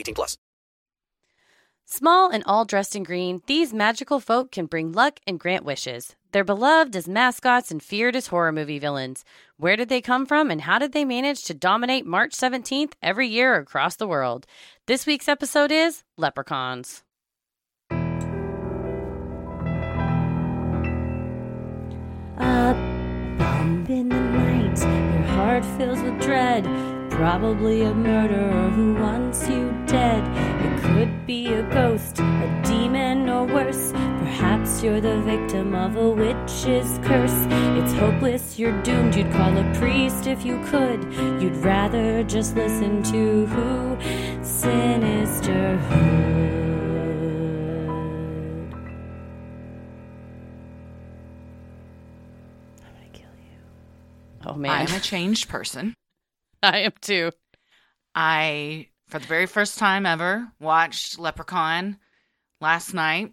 [0.00, 0.36] 18 plus.
[1.92, 6.14] Small and all dressed in green, these magical folk can bring luck and grant wishes.
[6.30, 9.24] They're beloved as mascots and feared as horror movie villains.
[9.56, 13.26] Where did they come from and how did they manage to dominate March 17th every
[13.26, 14.46] year across the world?
[14.86, 17.02] This week's episode is Leprechauns.
[22.38, 22.72] A
[23.36, 26.64] bump in the night, your heart fills with dread.
[27.10, 30.22] Probably a murderer who wants you dead.
[30.64, 33.90] It could be a ghost, a demon, or worse.
[33.90, 37.34] Perhaps you're the victim of a witch's curse.
[37.78, 39.16] It's hopeless, you're doomed.
[39.16, 41.02] You'd call a priest if you could.
[41.42, 43.96] You'd rather just listen to who?
[44.44, 45.80] Sinisterhood.
[52.84, 53.58] I'm gonna kill you.
[54.46, 55.94] Oh man, I'm a changed person.
[56.62, 57.32] I am too.
[58.14, 61.98] I, for the very first time ever, watched Leprechaun
[62.60, 63.32] last night.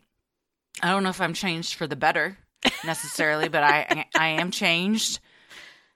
[0.81, 2.37] I don't know if I'm changed for the better
[2.85, 5.19] necessarily, but I I am changed.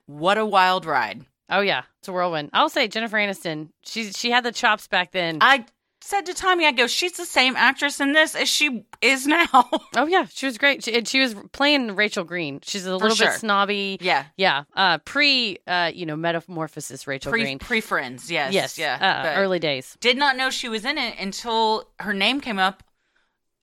[0.06, 1.26] What a wild ride!
[1.50, 2.52] Oh yeah, it's a whirlwind.
[2.54, 3.70] I'll say Jennifer Aniston.
[3.84, 5.40] She she had the chops back then.
[5.42, 5.66] I
[6.04, 9.48] said to Tommy, I go, she's the same actress in this as she is now.
[9.96, 10.84] oh yeah, she was great.
[10.84, 12.60] She, she was playing Rachel Green.
[12.64, 13.28] She's a little sure.
[13.28, 13.98] bit snobby.
[14.02, 17.60] yeah, Yeah, uh, pre, uh, you know, metamorphosis Rachel pre Green.
[17.60, 18.32] pre friends.
[18.32, 19.34] Yes, yes, yeah.
[19.36, 19.98] uh, early days.
[20.02, 22.84] Did not know she was in it until her name came up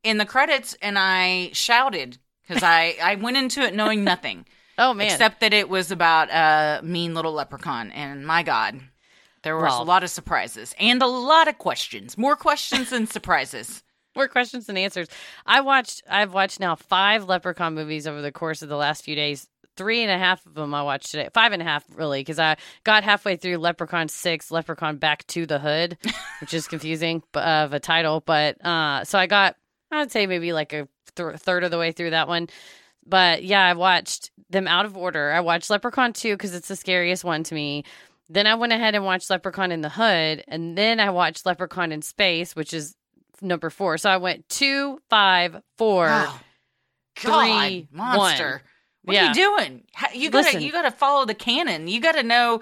[0.05, 4.47] in the credits, and I shouted because I I went into it knowing nothing.
[4.79, 8.81] Oh man, Except that it was about a mean little leprechaun, and my God,
[9.43, 12.17] there was Well- a lot of surprises and a lot of questions.
[12.19, 13.83] More questions than surprises.
[14.17, 15.09] more questions than answers.
[15.47, 16.03] I watched.
[16.09, 19.47] I've watched now five Leprechaun movies over the course of the last few days.
[19.77, 21.29] Three and a half of them I watched today.
[21.33, 25.47] Five and a half, really, because I got halfway through Leprechaun Six, Leprechaun Back to
[25.47, 25.97] the Hood,
[26.41, 28.21] which is confusing uh, of a title.
[28.27, 29.55] But uh, so I got,
[29.93, 32.49] I'd say maybe like a th- third of the way through that one.
[33.07, 35.31] But yeah, I watched them out of order.
[35.31, 37.85] I watched Leprechaun 2 because it's the scariest one to me.
[38.29, 40.45] Then I went ahead and watched Leprechaun in the Hood.
[40.49, 42.95] And then I watched Leprechaun in Space, which is
[43.41, 43.97] number four.
[43.99, 46.07] So I went two, five, four.
[46.07, 46.35] Wow.
[47.17, 48.51] three, God, monster.
[48.51, 48.61] one.
[49.05, 49.25] What Yeah.
[49.25, 49.85] are you doing?
[50.15, 50.63] You gotta Listen.
[50.63, 51.89] you gotta follow the canon.
[51.89, 52.61] You gotta know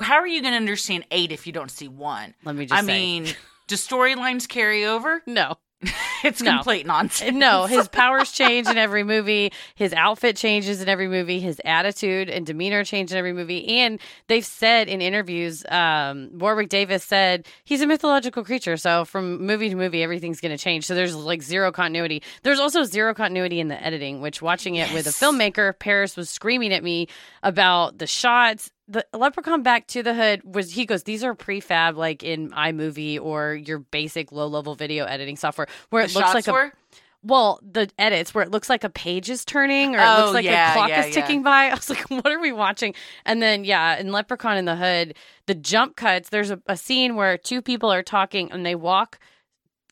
[0.00, 2.34] how are you gonna understand eight if you don't see one?
[2.44, 2.92] Let me just I say.
[2.92, 3.26] mean,
[3.66, 5.22] Do storylines carry over?
[5.26, 5.56] No.
[6.24, 6.52] It's No.
[6.56, 7.34] complete nonsense.
[7.36, 9.52] No, his powers change in every movie.
[9.74, 11.40] His outfit changes in every movie.
[11.40, 13.78] His attitude and demeanor change in every movie.
[13.80, 18.76] And they've said in interviews, um, Warwick Davis said he's a mythological creature.
[18.76, 20.84] So from movie to movie, everything's going to change.
[20.86, 22.22] So there's like zero continuity.
[22.42, 26.28] There's also zero continuity in the editing, which watching it with a filmmaker, Paris was
[26.30, 27.08] screaming at me
[27.42, 28.70] about the shots.
[28.90, 33.20] The Leprechaun Back to the Hood was he goes, these are prefab like in iMovie
[33.20, 36.72] or your basic low level video editing software where The it looks like a
[37.22, 40.34] well, the edits where it looks like a page is turning or it Oh, looks
[40.34, 41.66] like yeah, the clock yeah, is ticking by.
[41.70, 42.94] I was like, what are we watching?
[43.26, 45.14] And then, yeah, in Leprechaun in the Hood,
[45.46, 49.18] the jump cuts, there's a, a scene where two people are talking and they walk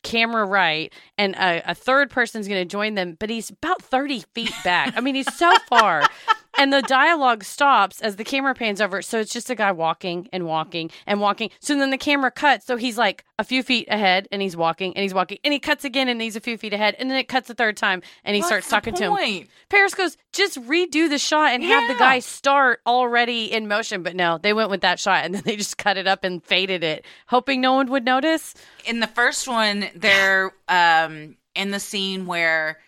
[0.02, 4.24] camera right and a, a third person's going to join them, but he's about 30
[4.34, 4.94] feet back.
[4.96, 6.02] I mean, he's so far.
[6.58, 9.00] And the dialogue stops as the camera pans over.
[9.00, 11.50] So it's just a guy walking and walking and walking.
[11.60, 12.66] So then the camera cuts.
[12.66, 15.60] So he's like a few feet ahead and he's walking and he's walking and he
[15.60, 16.96] cuts again and he's a few feet ahead.
[16.98, 19.46] And then it cuts a third time and he What's starts talking to him.
[19.68, 24.02] Paris goes, just redo the shot and have the guy start already in motion.
[24.02, 26.42] But no, they went with that shot and then they just cut it up and
[26.42, 28.54] faded it, hoping no one would notice.
[28.84, 32.78] in the first one, they're um, in the scene where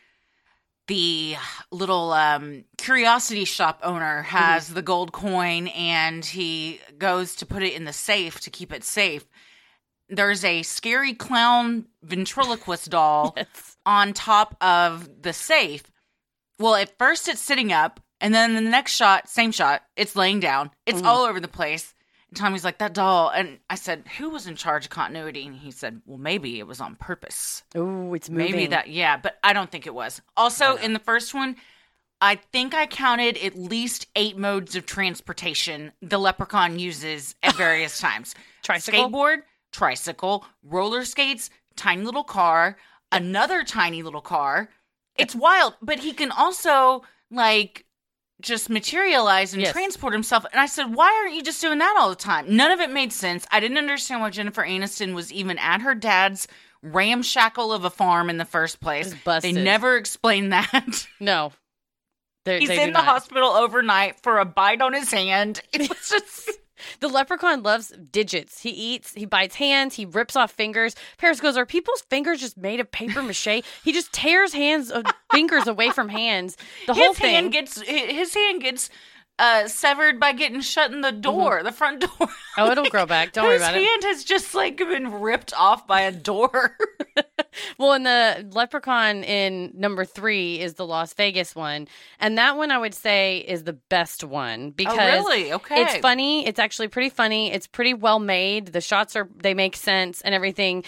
[0.91, 1.37] the
[1.71, 7.75] little um, curiosity shop owner has the gold coin and he goes to put it
[7.75, 9.25] in the safe to keep it safe.
[10.09, 13.77] There's a scary clown ventriloquist doll Yes.
[13.87, 15.85] on top of the safe.
[16.59, 20.41] Well, at first it's sitting up, and then the next shot, same shot, it's laying
[20.41, 20.73] down.
[20.87, 21.95] It's all over the place.
[22.35, 23.31] Tommy's like, that doll.
[23.31, 25.47] And I said, who was in charge of continuity?
[25.47, 27.63] And he said, well, maybe it was on purpose.
[27.75, 28.53] Oh, it's moving.
[28.53, 30.21] Maybe that, yeah, but I don't think it was.
[30.37, 31.57] Also, in the first one,
[32.21, 37.99] I think I counted at least eight modes of transportation the leprechaun uses at various
[38.01, 39.09] times Tricycle?
[39.09, 39.39] skateboard,
[39.73, 42.77] tricycle, roller skates, tiny little car,
[43.11, 44.69] another tiny little car.
[45.17, 47.87] It's wild, but he can also like
[48.41, 49.73] just materialize and Yes.
[49.73, 50.45] transport himself.
[50.53, 52.55] And I said, why aren't you just doing that all the time?
[52.57, 53.47] None of it made sense.
[53.51, 56.49] I didn't understand why Jennifer Aniston was even at her dad's
[56.83, 59.15] ramshackle of a farm in the first place.
[59.43, 61.07] They never explained that.
[61.21, 61.53] No.
[62.45, 63.05] They're- He's in the not.
[63.05, 65.61] hospital overnight for a bite on his hand.
[65.73, 66.51] It was just
[67.01, 68.61] The leprechaun loves digits.
[68.61, 70.95] He eats, he bites hands, he rips off fingers.
[71.19, 73.63] Paris goes, Are people's fingers just made of paper mache?
[73.85, 76.57] he just tears hands of fingers away from hands.
[76.87, 77.35] The whole his thing.
[77.35, 78.91] hand gets his hand gets
[79.41, 82.29] uh, severed by getting shut in the door, the front door.
[82.59, 83.33] oh, it'll grow back.
[83.33, 83.79] Don't worry about it.
[83.79, 86.77] His hand has just like been ripped off by a door.
[87.79, 91.89] Well, and the leprechaun in number three is the Las Vegas one.
[92.19, 95.53] And that one I would say is the best one because Oh, really?
[95.53, 95.83] Okay.
[95.83, 96.47] it's funny.
[96.47, 97.53] It's actually pretty funny.
[97.53, 98.69] It's pretty well made.
[98.69, 100.85] The shots are, they make sense and everything.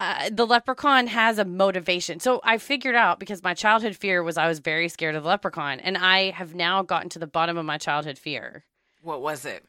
[0.00, 2.20] Uh, the leprechaun has a motivation.
[2.20, 5.28] So I figured out because my childhood fear was I was very scared of the
[5.28, 5.78] leprechaun.
[5.80, 8.64] And I have now gotten to the bottom of my childhood fear.
[9.02, 9.64] what was it?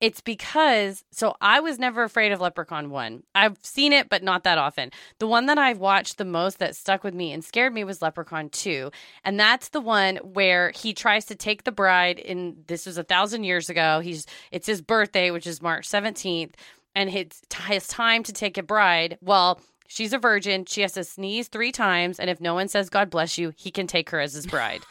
[0.00, 3.22] It's because so I was never afraid of Leprechaun 1.
[3.34, 4.90] I've seen it but not that often.
[5.18, 8.02] The one that I've watched the most that stuck with me and scared me was
[8.02, 8.90] Leprechaun 2.
[9.24, 13.04] And that's the one where he tries to take the bride in this was a
[13.04, 14.00] thousand years ago.
[14.00, 16.54] He's it's his birthday, which is March 17th,
[16.94, 19.16] and it's his time to take a bride.
[19.20, 20.64] Well, she's a virgin.
[20.66, 23.70] She has to sneeze 3 times and if no one says God bless you, he
[23.70, 24.82] can take her as his bride.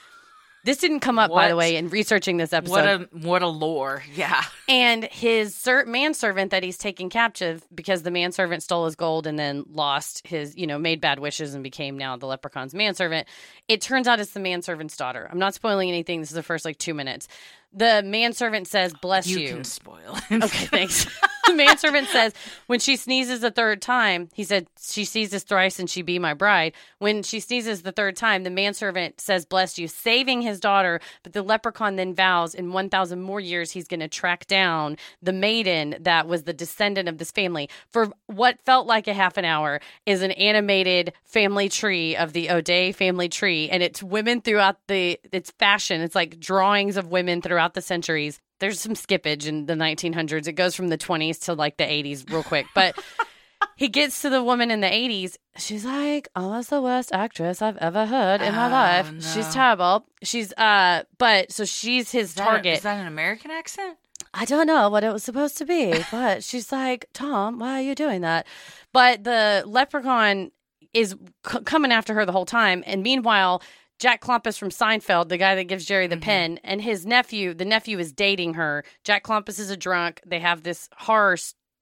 [0.66, 3.48] This didn't come up, by the way, in researching this episode What a what a
[3.48, 4.04] lore.
[4.16, 4.42] Yeah.
[4.70, 9.38] and his ser- manservant that he's taken captive because the manservant stole his gold and
[9.38, 13.28] then lost his, you know, made bad wishes and became now the leprechaun's manservant.
[13.68, 15.28] It turns out it's the manservant's daughter.
[15.32, 16.22] I'm not spoiling anything.
[16.22, 17.28] This is the first like two minutes.
[17.74, 20.44] The manservant says, "Bless You, you." can spoil it.
[20.44, 21.08] Okay, thanks.
[21.48, 22.34] the manservant says,
[22.68, 26.34] when she sneezes the third time, he said, she sneezes thrice and she be my
[26.34, 26.74] bride.
[27.00, 31.02] When she sneezes the third time, the manservant says, bless you, saving his daughter.
[31.22, 35.34] But the leprechaun then vows in 1,000 more years, he's going to track down the
[35.34, 37.70] maiden that was the descendant of this family.
[37.90, 42.52] For what felt like a half an hour is an animated family tree of the
[42.52, 43.70] O'Day family tree.
[43.70, 46.02] And it's women throughout the, it's fashion.
[46.02, 50.48] It's like drawings of women throughout the centuries there's some skippage in the 1900s.
[50.48, 52.66] It goes from the 20s to like the 80s real quick.
[52.74, 52.98] But
[53.76, 55.36] he gets to the woman in the 80s.
[55.58, 59.12] She's like, almost the worst actress I've ever heard in my Oh, life.
[59.12, 59.20] no.
[59.20, 60.06] She's terrible.
[60.22, 62.78] She's, uh, but so she's his Is target.
[62.78, 63.98] is that an American accent?
[64.34, 67.84] I don't know what it was supposed to be, but she's like, Tom, why are
[67.84, 68.48] you doing that?
[68.94, 70.52] But the leprechaun
[70.94, 71.18] is
[71.52, 72.82] c- coming after her the whole time.
[72.88, 73.62] And meanwhile,
[74.04, 76.24] Jack Klompus from Seinfeld, the guy that gives Jerry the mm-hmm.
[76.24, 78.84] pen, and his nephew, the nephew is dating her.
[79.06, 80.20] Jack Klompus is a drunk.
[80.26, 81.38] They have this horror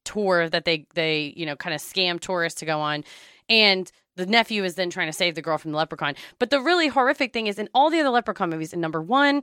[0.06, 3.04] tour that they they you know kind of scam tourists to go on,
[3.50, 6.14] and the nephew is then trying to save the girl from the leprechaun.
[6.38, 9.42] But the really horrific thing is in all the other leprechaun movies, in number one,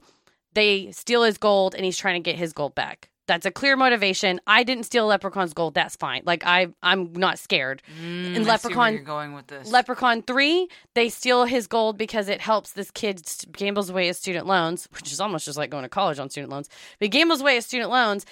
[0.55, 3.11] they steal his gold and he's trying to get his gold back.
[3.29, 4.41] That's a clear motivation.
[4.47, 5.75] I didn't steal Leprechaun's gold.
[5.75, 6.23] That's fine.
[6.25, 7.83] Like I, I'm not scared.
[8.03, 9.71] Mm, in I see where Leprechaun- you're going with this.
[9.71, 14.47] Leprechaun 3, they steal his gold because it helps this kid gambles away his student
[14.47, 16.69] loans, which is almost just like going to college on student loans.
[16.99, 18.27] But he gambles away his student loans,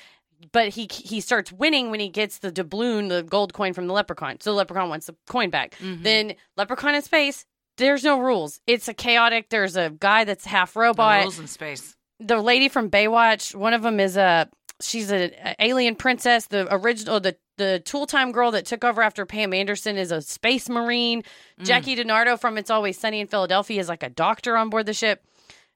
[0.52, 3.92] but he he starts winning when he gets the doubloon, the gold coin from the
[3.94, 4.40] leprechaun.
[4.40, 5.76] So the leprechaun wants the coin back.
[5.78, 6.02] Mhm.
[6.02, 7.44] Then Leprechaun in space,
[7.76, 8.60] there's no rules.
[8.66, 9.50] It's a chaotic.
[9.50, 11.96] There's a guy that's half robot rules in space.
[12.18, 14.48] the lady from Baywatch, one of them is a
[14.80, 16.46] she's an alien princess.
[16.46, 20.20] The original, the the tool time girl that took over after Pam Anderson is a
[20.20, 21.22] space marine.
[21.58, 21.64] Mm.
[21.64, 24.92] Jackie DiNardo from It's Always Sunny in Philadelphia is like a doctor on board the
[24.92, 25.24] ship.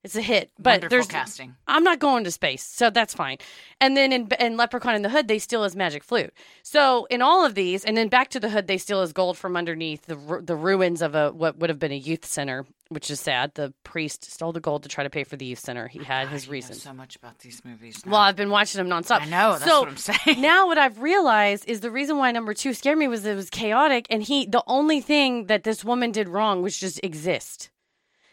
[0.02, 1.56] It's a hit, but Wonderful there's casting.
[1.66, 3.36] I'm not going to space, so that's fine.
[3.82, 6.32] And then in, in Leprechaun in the Hood, they steal his magic flute.
[6.62, 9.36] So in all of these, and then back to the Hood, they steal his gold
[9.36, 13.10] from underneath the the ruins of a what would have been a youth center, which
[13.10, 13.54] is sad.
[13.54, 15.88] The priest stole the gold to try to pay for the youth center.
[15.88, 16.82] He had his God, know reasons.
[16.82, 18.04] so much about these movies.
[18.04, 18.12] now.
[18.12, 19.22] Well, I've been watching them nonstop.
[19.22, 19.52] I know.
[19.52, 20.40] That's so what I'm saying.
[20.42, 23.48] now what I've realized is the reason why number two scared me was it was
[23.48, 27.70] chaotic, and he the only thing that this woman did wrong was just exist.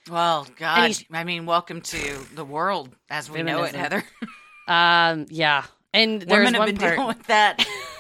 [0.10, 4.04] Well, God, I mean, welcome to the world as we know it, Heather.
[4.70, 6.96] Um, yeah, and there's Women have one been part.
[6.96, 7.66] dealing with that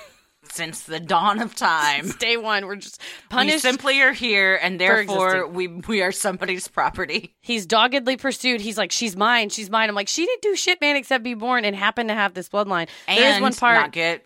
[0.57, 2.09] since the dawn of time.
[2.19, 2.99] Day one, we're just
[3.29, 3.55] punished.
[3.57, 7.35] We simply are here, and therefore we we are somebody's property.
[7.41, 8.59] He's doggedly pursued.
[8.59, 9.87] He's like, she's mine, she's mine.
[9.87, 12.49] I'm like, she didn't do shit, man, except be born and happen to have this
[12.49, 12.89] bloodline.
[13.07, 13.75] And There's one part.
[13.75, 14.25] not get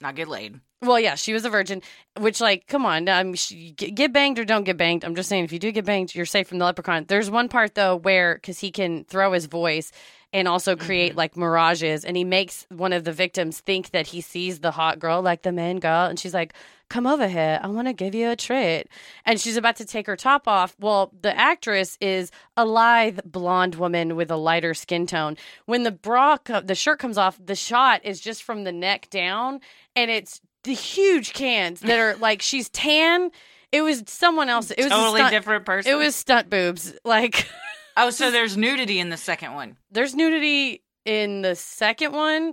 [0.00, 0.60] not get laid.
[0.82, 1.80] Well, yeah, she was a virgin,
[2.18, 5.04] which, like, come on, um, she, get, banged or don't get banged.
[5.04, 7.04] I'm just saying, if you do get banged, you're safe from the leprechaun.
[7.06, 9.92] There's one part, though, where, because he can throw his voice
[10.32, 14.20] and also create, like, mirages, and he makes one of the victims think that he
[14.20, 16.52] sees the hot girl, like the main girl, and she's like,
[16.88, 18.86] come over here, I want to give you a treat.
[19.24, 20.74] And she's about to take her top off.
[20.80, 25.36] Well, the actress is a lithe blonde woman with a lighter skin tone.
[25.66, 29.08] When the bra, co- the shirt comes off, the shot is just from the neck
[29.10, 29.60] down,
[29.94, 33.30] and it's the huge cans that are like she's tan.
[33.70, 34.70] It was someone else.
[34.70, 35.92] It was a totally stunt- different person.
[35.92, 36.94] It was stunt boobs.
[37.04, 37.48] Like
[37.96, 39.76] oh, so there's nudity in the second one.
[39.90, 42.52] there's nudity in the second one.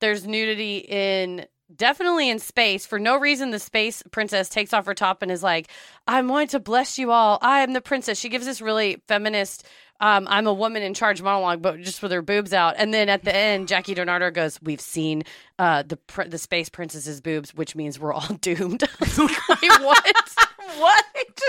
[0.00, 2.86] There's nudity in definitely in space.
[2.86, 5.68] For no reason, the space princess takes off her top and is like,
[6.06, 7.38] "I'm going to bless you all.
[7.42, 9.66] I am the princess." She gives this really feminist.
[10.00, 12.74] Um, I'm a woman in charge monologue, but just with her boobs out.
[12.76, 15.22] And then at the end, Jackie Donardo goes, "We've seen
[15.58, 19.16] uh, the pr- the space princess's boobs, which means we're all doomed." Like,
[19.62, 20.16] Wait, what?
[20.78, 21.04] What?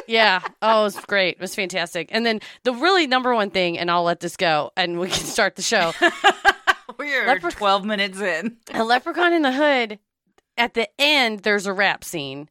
[0.08, 0.42] yeah.
[0.62, 1.36] Oh, it was great.
[1.36, 2.10] It was fantastic.
[2.12, 5.26] And then the really number one thing, and I'll let this go, and we can
[5.26, 5.92] start the show.
[6.98, 8.58] We're 12 minutes in.
[8.74, 10.00] A Leprechaun in the Hood.
[10.58, 12.50] At the end, there's a rap scene.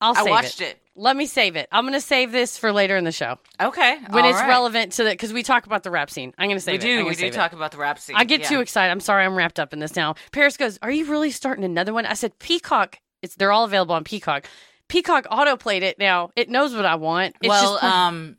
[0.00, 0.78] I'll I save watched it.
[1.00, 1.02] It.
[1.02, 1.68] Let me save it.
[1.72, 3.98] I'm going to save this for later in the show Okay.
[4.10, 4.48] when it's right.
[4.48, 6.32] relevant to the because we talk about the rap scene.
[6.38, 6.86] I'm going to We save it.
[6.86, 7.04] I'm do.
[7.06, 7.36] We do save it.
[7.36, 8.16] talk about the rap scene.
[8.16, 8.48] I get yeah.
[8.48, 8.90] too excited.
[8.90, 9.24] I'm sorry.
[9.24, 10.14] I'm wrapped up in this now.
[10.32, 12.98] Paris goes, "Are you really starting another one?" I said, "Peacock.
[13.22, 14.46] It's they're all available on Peacock.
[14.88, 16.30] Peacock auto played it now.
[16.36, 17.36] It knows what I want.
[17.40, 18.36] It's well, just um,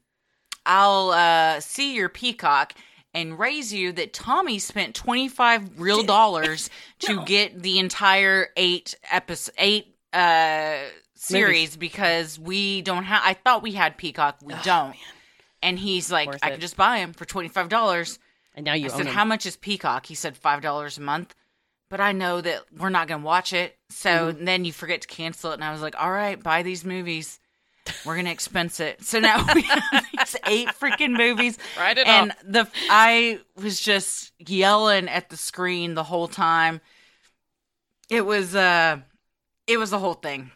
[0.65, 2.73] I'll uh, see your peacock
[3.13, 9.53] and raise you that Tommy spent 25 real dollars to get the entire eight episode,
[9.57, 10.77] eight uh,
[11.21, 14.37] series because we don't have, I thought we had Peacock.
[14.43, 14.95] We don't.
[15.61, 18.17] And he's like, I can just buy him for $25.
[18.55, 19.13] and now you I said, them.
[19.13, 20.05] how much is Peacock?
[20.07, 21.35] He said $5 a month.
[21.89, 23.77] But I know that we're not going to watch it.
[23.89, 24.45] So Mm-hmm.
[24.45, 25.55] then you forget to cancel it.
[25.55, 27.37] And I was like, all right, buy these movies.
[28.05, 29.03] We're going to expense it.
[29.03, 29.61] So now we
[29.91, 31.57] have these eight freaking movies.
[31.77, 32.37] Write it and off.
[32.47, 36.79] the I was just yelling at the screen the whole time.
[38.09, 38.99] It was uh
[39.67, 40.51] it was the whole thing.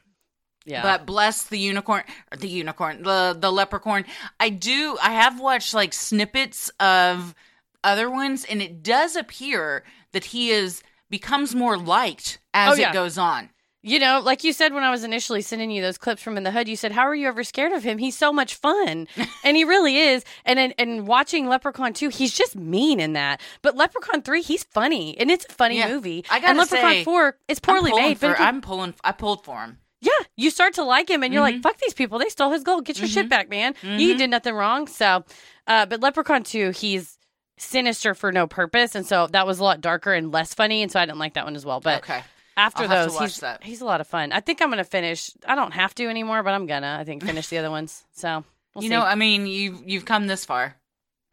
[0.65, 2.03] Yeah, But bless the unicorn,
[2.37, 4.05] the unicorn, the the leprechaun.
[4.39, 4.97] I do.
[5.01, 7.35] I have watched like snippets of
[7.83, 12.89] other ones, and it does appear that he is becomes more liked as Oh, yeah.
[12.89, 13.49] it goes on.
[13.87, 16.43] You know, like you said when I was initially sending you those clips from In
[16.43, 17.99] the Hood, you said, "How are you ever scared of him?
[17.99, 19.07] He's so much fun,"
[19.43, 20.23] and he really is.
[20.43, 23.39] And and, and watching Leprechaun two, he's just mean in that.
[23.61, 25.89] But Leprechaun three, he's funny, and it's a funny Yeah.
[25.89, 26.25] movie.
[26.31, 28.95] I and Leprechaun say, four, it's poorly made, For, but I'm pulling.
[29.03, 29.77] I pulled for him.
[30.05, 31.55] Yeah, you start to like him, and you're Mm-hmm.
[31.55, 32.19] like, "Fuck these people!
[32.19, 32.85] They stole his gold.
[32.85, 33.73] Get your shit back, man.
[33.83, 35.23] You did nothing wrong." So,
[35.67, 37.17] uh, but Leprechaun two, he's
[37.57, 40.91] sinister for no purpose, and so that was a lot darker and less funny, and
[40.91, 41.79] so I didn't like that one as well.
[41.79, 42.21] But okay.
[42.57, 43.63] after I'll those, he's that.
[43.63, 44.31] he's a lot of fun.
[44.31, 45.31] I think I'm gonna finish.
[45.47, 46.97] I don't have to anymore, but I'm gonna.
[46.99, 48.03] I think finish the other ones.
[48.13, 48.43] So
[48.75, 48.95] we'll you see.
[48.95, 50.75] know, I mean, you've you've come this far.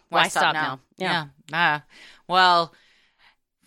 [0.09, 0.81] Why stop now?
[0.99, 1.11] Yeah.
[1.13, 1.27] Yeah.
[1.53, 1.85] Ah.
[2.29, 2.73] Well,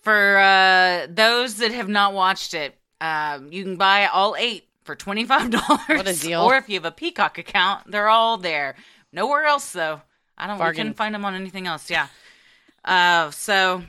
[0.03, 4.95] For uh, those that have not watched it, um, you can buy all eight for
[4.95, 5.79] twenty five dollars.
[5.89, 6.41] What a deal.
[6.41, 8.75] Or if you have a Peacock account, they're all there.
[9.11, 10.01] Nowhere else though.
[10.37, 10.57] I don't.
[10.57, 10.77] We Bargain.
[10.77, 11.89] couldn't find them on anything else.
[11.89, 12.07] Yeah.
[12.83, 13.83] Uh, so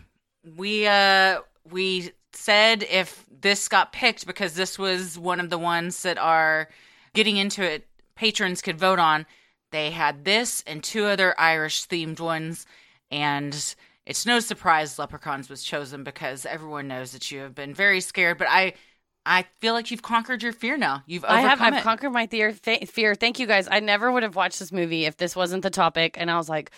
[0.56, 6.02] we uh we said if this got picked because this was one of the ones
[6.02, 6.68] that are
[7.14, 9.26] getting into it, patrons could vote on.
[9.72, 12.66] They had this and two other Irish themed ones,
[13.10, 13.74] and
[14.06, 18.38] it's no surprise Leprechauns was chosen because everyone knows that you have been very scared.
[18.38, 18.74] But I,
[19.26, 21.02] I feel like you've conquered your fear now.
[21.06, 21.72] You've I overcome have.
[21.72, 21.82] I've it.
[21.82, 22.52] conquered my fear.
[22.52, 23.14] Th- fear.
[23.14, 23.66] Thank you guys.
[23.70, 26.16] I never would have watched this movie if this wasn't the topic.
[26.16, 26.70] And I was like,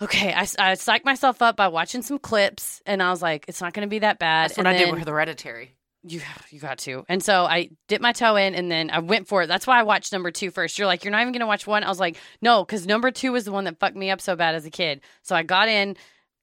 [0.00, 0.32] okay.
[0.32, 3.72] I, I psyched myself up by watching some clips, and I was like, it's not
[3.72, 4.50] going to be that bad.
[4.50, 5.74] That's what and I did with Hereditary.
[6.04, 7.04] You you got to.
[7.08, 9.46] And so I dipped my toe in and then I went for it.
[9.46, 10.76] That's why I watched number two first.
[10.76, 11.84] You're like, you're not even gonna watch one.
[11.84, 14.34] I was like, no, because number two was the one that fucked me up so
[14.34, 15.00] bad as a kid.
[15.22, 15.96] So I got in,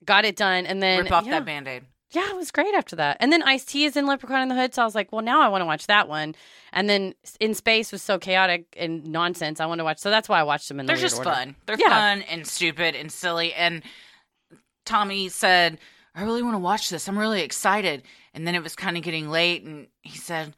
[0.06, 1.84] got it done, and then Rip off yeah, that band aid.
[2.12, 3.18] Yeah, it was great after that.
[3.20, 5.22] And then Ice T is in Leprechaun in the Hood, so I was like, well,
[5.22, 6.36] now I want to watch that one.
[6.74, 9.60] And then In Space was so chaotic and nonsense.
[9.60, 10.00] I want to watch.
[10.00, 11.30] So that's why I watched them in the They're just order.
[11.32, 11.56] fun.
[11.66, 11.90] They're Yeah.
[11.90, 13.54] fun and stupid and silly.
[13.54, 13.84] And
[14.86, 15.80] Tommy said,
[16.16, 17.08] I really want to watch this.
[17.08, 18.04] I'm really excited.
[18.34, 19.64] And then it was kind of getting late.
[19.64, 20.56] And he said,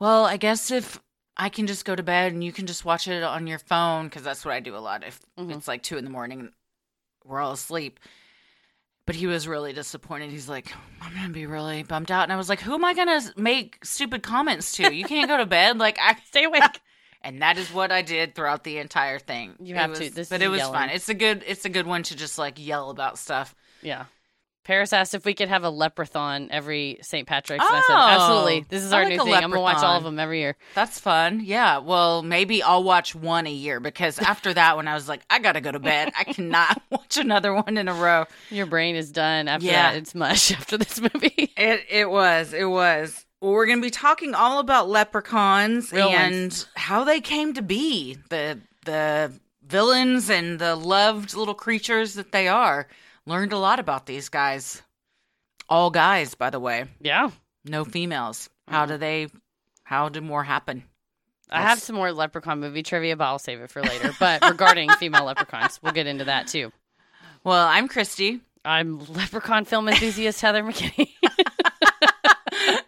[0.00, 1.00] Well, I guess if
[1.36, 4.06] I can just go to bed and you can just watch it on your phone,
[4.06, 5.04] because that's what I do a lot.
[5.04, 5.56] If Mhm.
[5.56, 6.52] it's like two in the morning and
[7.24, 8.00] we're all asleep.
[9.04, 10.30] But he was really disappointed.
[10.30, 12.22] He's like, I'm going to be really bummed out.
[12.22, 14.94] And I was like, Who am I going to make stupid comments to?
[14.94, 15.78] You can't go to bed.
[15.78, 16.62] Like, I Stay awake.
[17.20, 19.54] and that is what I did throughout the entire thing.
[19.60, 20.10] You It have was- to.
[20.10, 20.74] This but it was yelling.
[20.74, 20.88] fun.
[20.90, 21.42] It's a good.
[21.46, 23.54] It's a good one to just like yell about stuff.
[23.82, 24.04] Yeah.
[24.64, 27.26] Paris asked if we could have a leprechaun every St.
[27.26, 27.64] Patrick's.
[27.64, 28.66] and I said, Oh, absolutely.
[28.68, 29.34] This is I our like new thing.
[29.34, 30.56] I'm going to watch all of them every year.
[30.74, 31.40] That's fun.
[31.44, 31.78] Yeah.
[31.78, 35.40] Well, maybe I'll watch one a year because after that one, I was like, I
[35.40, 36.12] gotta go to bed.
[36.16, 38.26] I cannot watch another one in a row.
[38.50, 39.90] Your brain is done after Yeah.
[39.92, 39.96] that.
[39.98, 41.52] It's mush after this movie.
[41.56, 42.52] It it was.
[42.52, 43.24] It was.
[43.40, 46.66] Well, we're gonna be talking all about leprechauns Real and ones.
[46.76, 49.32] how they came to be the the
[49.66, 52.86] villains and the loved little creatures that they are.
[53.26, 54.82] Learned a lot about these guys.
[55.68, 56.86] All guys, by the way.
[57.00, 57.30] yeah.
[57.64, 58.50] No females.
[58.66, 59.28] How do they?
[59.84, 60.82] How do more happen?
[61.48, 64.12] I have some more leprechaun movie trivia, but I'll save it for later.
[64.18, 66.72] But regarding female leprechauns, we'll get into that too.
[67.44, 71.10] Well, I'm Christy, I'm leprechaun film enthusiast Heather McKinney.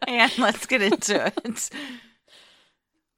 [0.08, 1.70] and let's get into it.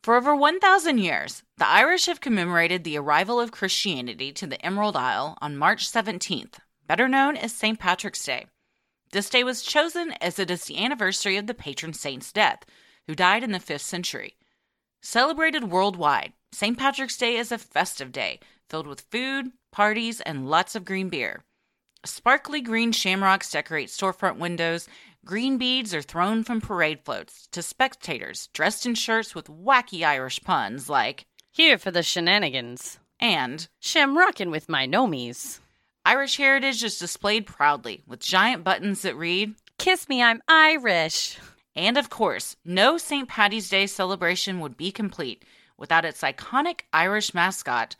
[0.02, 4.96] For over 1,000 years, the Irish have commemorated the arrival of Christianity to the Emerald
[4.96, 6.54] Isle on March 17th,
[6.86, 7.78] better known as St.
[7.78, 8.46] Patrick's Day.
[9.12, 12.64] This day was chosen as it is the anniversary of the patron saint's death,
[13.06, 14.36] who died in the 5th century.
[15.00, 16.76] Celebrated worldwide, St.
[16.76, 21.44] Patrick's Day is a festive day filled with food, parties, and lots of green beer.
[22.04, 24.88] Sparkly green shamrocks decorate storefront windows.
[25.24, 30.40] Green beads are thrown from parade floats to spectators dressed in shirts with wacky Irish
[30.42, 32.98] puns like, Here for the shenanigans.
[33.18, 35.60] and Shamrockin' with my nomies.
[36.06, 41.36] Irish heritage is displayed proudly with giant buttons that read, Kiss me, I'm Irish.
[41.74, 43.28] and of course, no St.
[43.28, 45.44] Patty's Day celebration would be complete
[45.76, 47.96] without its iconic Irish mascot,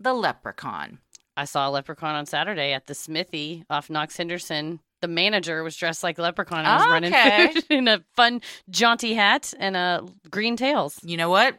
[0.00, 1.00] the leprechaun.
[1.36, 4.80] I saw a leprechaun on Saturday at the Smithy off Knox Henderson.
[5.02, 7.52] The manager was dressed like a leprechaun and was running okay.
[7.52, 10.98] food in a fun, jaunty hat and uh, green tails.
[11.02, 11.58] You know what?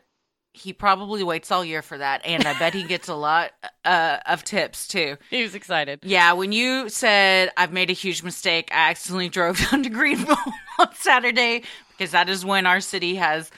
[0.55, 3.51] He probably waits all year for that, and I bet he gets a lot
[3.83, 5.17] uh, of tips too.
[5.31, 6.01] He was excited.
[6.03, 10.37] Yeah, when you said I've made a huge mistake, I accidentally drove down to Greenville
[10.79, 13.49] on Saturday because that is when our city has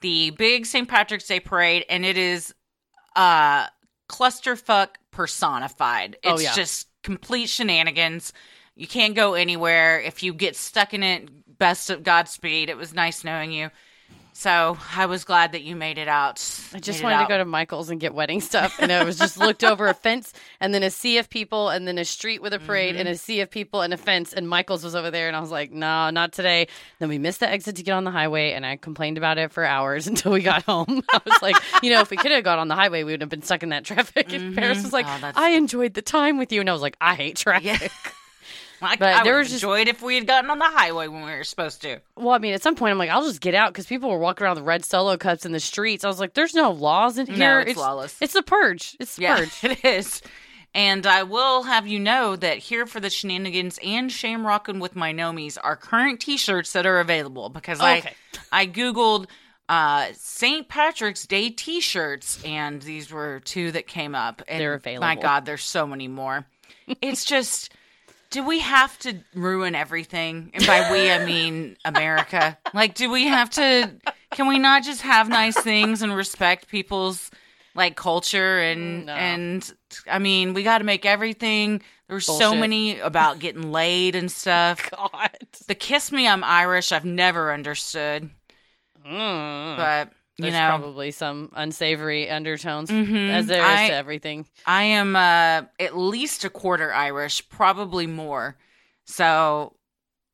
[0.00, 0.88] the big St.
[0.88, 2.52] Patrick's Day parade, and it is
[3.14, 3.66] uh
[4.08, 6.16] clusterfuck personified.
[6.24, 6.54] Oh, It's yeah.
[6.54, 8.32] just complete shenanigans.
[8.74, 10.00] You can't go anywhere.
[10.00, 12.68] If you get stuck in it, best of Godspeed.
[12.68, 13.70] It was nice knowing you.
[14.40, 16.36] So I was glad that you made it out.
[16.72, 19.36] I just wanted to go to Michael's and get wedding stuff, and I was just
[19.36, 22.54] looked over a fence, and then a sea of people, and then a street with
[22.54, 23.00] a parade, Mm-hmm.
[23.00, 25.40] and a sea of people, and a fence, and Michael's was over there, and I
[25.40, 26.68] was like, no, not today.
[27.00, 29.52] Then we missed the exit to get on the highway, and I complained about it
[29.52, 31.02] for hours until we got home.
[31.12, 33.20] I was like, you know, if we could have got on the highway, we would
[33.20, 34.32] have been stuck in that traffic.
[34.32, 36.96] And Paris was like, Oh, I enjoyed the time with you, and I was like,
[36.98, 37.92] I hate traffic.
[38.82, 40.64] I, But I there would was have just- enjoyed if we had gotten on the
[40.64, 42.00] highway when we were supposed to.
[42.16, 44.18] Well, I mean, at some point, I'm like, I'll just get out because people were
[44.18, 46.04] walking around with red solo cups in the streets.
[46.04, 47.36] I was like, there's no laws in here.
[47.36, 47.60] No, here.
[47.60, 48.16] it's lawless.
[48.20, 48.96] It's the purge.
[49.00, 49.58] It's the Yeah, purge.
[49.64, 50.22] it is.
[50.72, 55.12] And I will have you know that here for the shenanigans and shamrockin' with my
[55.12, 58.14] nomies are current T-shirts that are available because Okay.
[58.52, 59.26] I I googled
[59.68, 60.68] uh, St.
[60.68, 64.42] Patrick's Day T-shirts and these were two that came up.
[64.46, 65.06] And They're available.
[65.06, 65.16] My.
[65.16, 66.46] God, there's so many more.
[67.02, 67.72] it's just
[68.30, 70.50] Do we have to ruin everything?
[70.54, 72.56] And by we, I mean America.
[72.72, 73.90] Like, do we have to?
[74.30, 77.30] Can we not just have nice things and respect people's
[77.74, 79.12] like culture and No.
[79.14, 79.72] and
[80.08, 81.82] I mean, we got to make everything.
[82.08, 84.90] There's so many about getting laid and stuff.
[84.96, 85.30] God.
[85.68, 86.90] The kiss me, I'm Irish.
[86.92, 88.30] I've never understood,
[89.06, 89.76] Mm.
[89.76, 90.12] but
[90.44, 93.30] you There's know, probably some unsavory undertones, Mhm.
[93.30, 94.46] as there is I- to everything.
[94.66, 98.56] I am uh, at least a quarter Irish, probably more.
[99.04, 99.76] So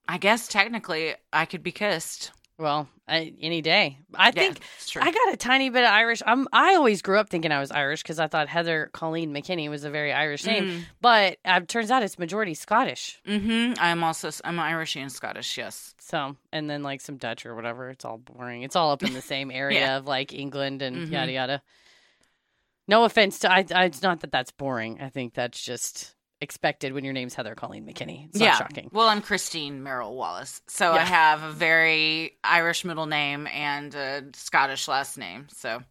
[0.08, 2.30] I guess technically I could be kissed.
[2.58, 3.98] Well, I, any day.
[4.14, 4.60] I Yeah, think.
[4.96, 6.22] I got a tiny bit of Irish.
[6.26, 6.48] I'm.
[6.52, 9.84] I always grew up thinking I was Irish because I thought Heather Colleen McKinney was
[9.84, 10.82] a very Irish name, Mm.
[11.00, 13.20] but uh, turns out it's majority Scottish.
[13.24, 13.74] Mm-hmm.
[13.80, 15.56] I'm also I'm Irish and Scottish.
[15.56, 15.94] Yes.
[16.00, 17.90] So, and then like some Dutch or whatever.
[17.90, 18.62] It's all boring.
[18.62, 19.96] It's all up in the same area Yeah.
[19.98, 21.12] of like England and Mhm.
[21.12, 21.62] yada yada.
[22.88, 23.84] No offense to I, I.
[23.84, 25.00] It's not that that's boring.
[25.00, 28.26] I think that's just expected when your name's Heather Colleen McKinney.
[28.26, 28.56] It's not yeah.
[28.56, 28.90] shocking.
[28.92, 34.24] Well, I'm Christine Merrill Wallace, so I have a very Irish middle name and a
[34.34, 35.46] Scottish last name.
[35.54, 35.82] So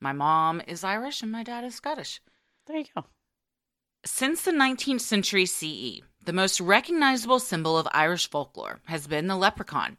[0.00, 2.20] my mom is Irish and my dad is Scottish.
[2.66, 3.04] There you go.
[4.04, 9.36] Since the 19th century CE, the most recognizable symbol of Irish folklore has been the
[9.36, 9.96] leprechaun.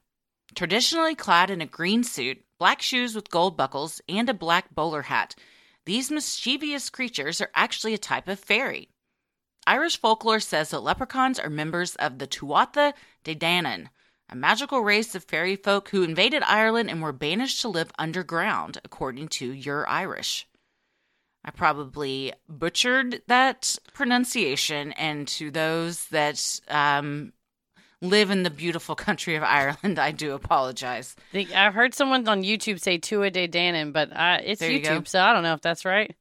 [0.56, 5.04] Traditionally clad in a green suit, black shoes with gold buckles, and a black bowler
[5.04, 5.36] hat,
[5.86, 8.90] these mischievous creatures are actually a type of fairy.
[9.66, 13.88] Irish folklore says that leprechauns are members of the Tuatha De Danann,
[14.30, 18.80] a magical race of fairy folk who invaded Ireland and were banished to live underground,
[18.84, 20.48] according to Your Irish.
[21.46, 27.34] I probably butchered that pronunciation, and to those that um,
[28.02, 31.16] live in the beautiful country of Ireland, I do apologize.
[31.34, 35.00] I've heard someone on YouTube say Tua De Danann, but uh, it's There you go.
[35.00, 36.16] YouTube, so I don't know if that's right.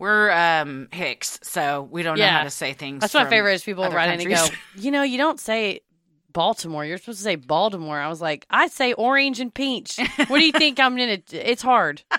[0.00, 3.02] We're um, Hicks, so we don't know how to say things.
[3.02, 5.82] That's my favorite is people write in and go, you know, you don't say
[6.32, 6.86] Baltimore.
[6.86, 8.00] You're supposed to say Baltimore.
[8.00, 10.00] I was like, I say orange and peach.
[10.26, 11.18] What do you think I'm gonna?
[11.30, 12.02] It's hard.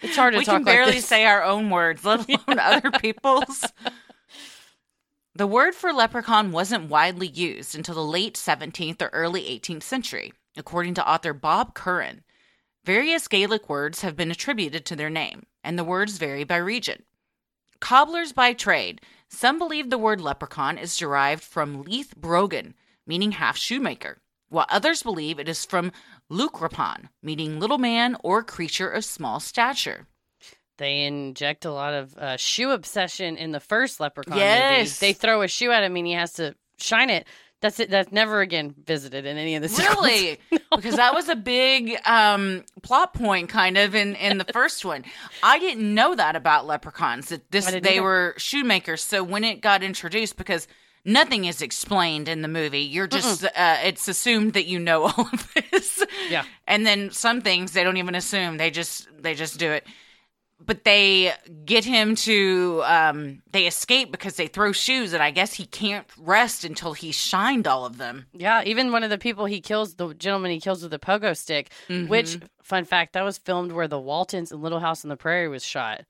[0.00, 2.58] It's hard to we talk We can barely like say our own words, let alone
[2.58, 3.64] other people's.
[5.34, 10.34] The word for leprechaun wasn't widely used until the late 17th or early 18th century,
[10.58, 12.22] according to author Bob Curran.
[12.84, 17.02] Various Gaelic words have been attributed to their name, and the words vary by region.
[17.80, 22.74] Cobblers by trade, some believe the word leprechaun is derived from Leith Brogan,
[23.06, 25.90] meaning half shoemaker, while others believe it is from
[26.30, 30.06] Lucrapan, meaning little man or creature of small stature.
[30.78, 35.00] They inject a lot of uh, shoe obsession in the first Leprechaun Yes.
[35.00, 35.12] movie.
[35.12, 37.26] They throw a shoe at him and he has to shine it.
[37.64, 37.88] That's it.
[37.88, 39.96] That's never again visited in any of the sequels.
[40.04, 40.38] Really?
[40.76, 45.04] Because that was a big um, plot point, kind of in in the first one.
[45.42, 47.30] I didn't know that about leprechauns.
[47.30, 48.02] That this they either.
[48.02, 49.02] were shoemakers.
[49.02, 50.68] So when it got introduced, because
[51.06, 55.28] nothing is explained in the movie, you're just uh, it's assumed that you know all
[55.32, 56.04] of this.
[56.28, 56.44] Yeah.
[56.66, 58.58] and then some things they don't even assume.
[58.58, 59.86] They just they just do it.
[60.60, 61.32] But they
[61.66, 66.06] get him to um, they escape because they throw shoes, and I guess he can't
[66.16, 68.26] rest until he's shined all of them.
[68.32, 71.36] Yeah, even one of the people he kills, the gentleman he kills with a pogo
[71.36, 75.16] stick, which, fun fact, that was filmed where the Waltons and Little House on the
[75.16, 76.02] Prairie was shot.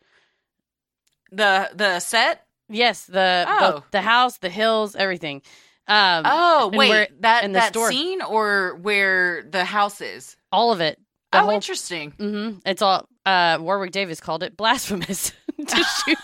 [1.33, 3.73] The the set Yes, the Oh.
[3.73, 5.43] both the house, the hills, everything.
[5.87, 7.91] Um, Oh wait, where- that the that store.
[7.91, 10.37] scene or where the house is?
[10.53, 10.99] all of it.
[11.33, 12.13] The oh, whole, interesting.
[12.13, 13.09] hmm It's all.
[13.27, 15.33] Uh, Warwick Davis called it blasphemous
[15.67, 16.19] to shoot.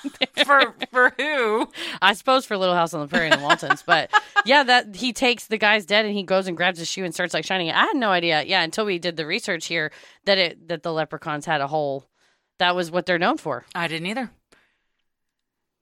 [0.45, 1.69] For for who?
[2.03, 4.11] I suppose for Little House on the Prairie and the Waltons, but
[4.45, 7.15] yeah, that he takes the guy's dead and he goes and grabs his shoe and
[7.15, 7.75] starts like shining it.
[7.75, 9.93] I had no idea, yeah, until we did the research here
[10.27, 12.07] that it that the leprechauns had a hole.
[12.59, 13.65] That was what they're known for.
[13.75, 14.31] I didn't either.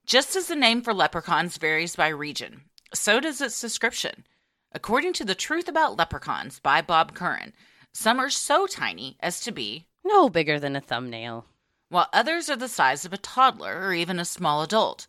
[0.07, 2.63] Just as the name for leprechauns varies by region,
[2.95, 4.25] so does its description.
[4.73, 7.53] According to The Truth About Leprechauns by Bob Curran,
[7.93, 11.45] some are so tiny as to be, No bigger than a thumbnail.
[11.89, 15.07] while others are the size of a toddler or even a small adult.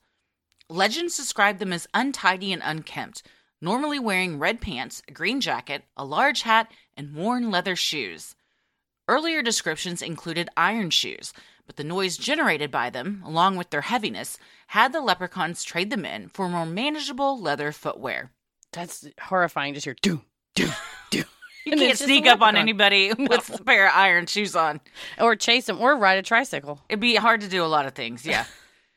[0.70, 3.24] Legends describe them as untidy and unkempt,
[3.62, 8.36] normally wearing red pants, a green jacket, a large hat, and worn leather shoes.
[9.08, 11.34] Earlier descriptions included iron shoes,
[11.66, 16.06] but the noise generated by them, along with their heaviness, had the leprechauns trade them
[16.06, 18.32] in for more manageable leather footwear.
[18.72, 19.74] That's horrifying.
[19.74, 20.22] Just hear do
[20.56, 20.70] do
[21.10, 21.24] do.
[21.70, 24.82] You can't sneak up on anybody with a pair of iron shoes on.
[25.20, 26.82] or chase them or ride a tricycle.
[26.90, 28.46] It'd be hard to do a lot of things, yeah.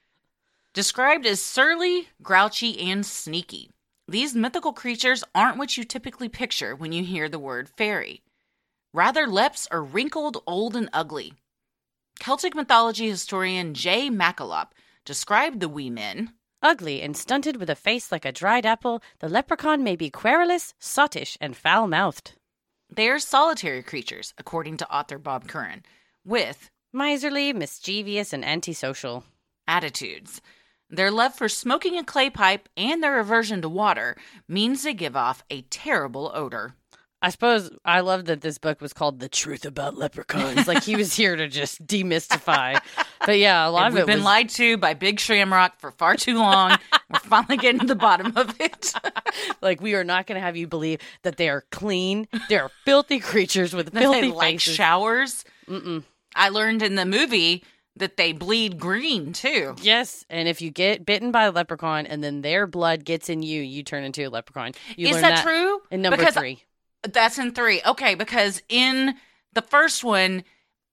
[0.75, 3.71] Described as surly, grouchy, and sneaky,
[4.09, 8.23] these mythical creatures aren't what you typically picture when you hear the word fairy.
[8.95, 11.35] Rather, lips are wrinkled, old, and ugly.
[12.19, 14.11] Celtic mythology historian J.
[14.11, 14.69] MacCulloch
[15.05, 16.33] described the wee men,
[16.63, 20.75] Ugly and stunted with a face like a dried apple, the leprechaun may be querulous,
[20.81, 22.35] sottish, and foul mouthed.
[22.95, 25.83] They are solitary creatures, according to author Bob Curran,
[26.27, 29.25] with Miserly, mischievous, and antisocial.
[29.67, 30.43] attitudes.
[30.91, 35.17] Their love for smoking a clay pipe and their aversion to water means they give
[35.17, 36.75] off a terrible odor.
[37.25, 40.67] I suppose I love that this book was called The Truth About Leprechauns.
[40.67, 42.81] like he was here to just demystify.
[43.25, 45.79] But yeah, a lot And of we've it been was lied to by Big Shamrock
[45.79, 46.77] for far too long.
[47.13, 48.93] We're finally getting to the bottom of it.
[49.63, 52.27] like we are not going to have you believe that they are clean.
[52.49, 54.75] They are filthy creatures with they filthy like faces.
[54.75, 55.45] showers.
[56.35, 57.63] I learned in the movie
[57.97, 59.77] that they bleed green too.
[59.81, 63.43] Yes, and if you get bitten by a leprechaun and then their blood gets in
[63.43, 64.73] you, you turn into a leprechaun.
[64.97, 65.81] You Is learn that, true?
[65.91, 66.63] In number Because three.
[67.09, 67.81] That's in three.
[67.87, 69.15] Okay, because in
[69.53, 70.45] the first one,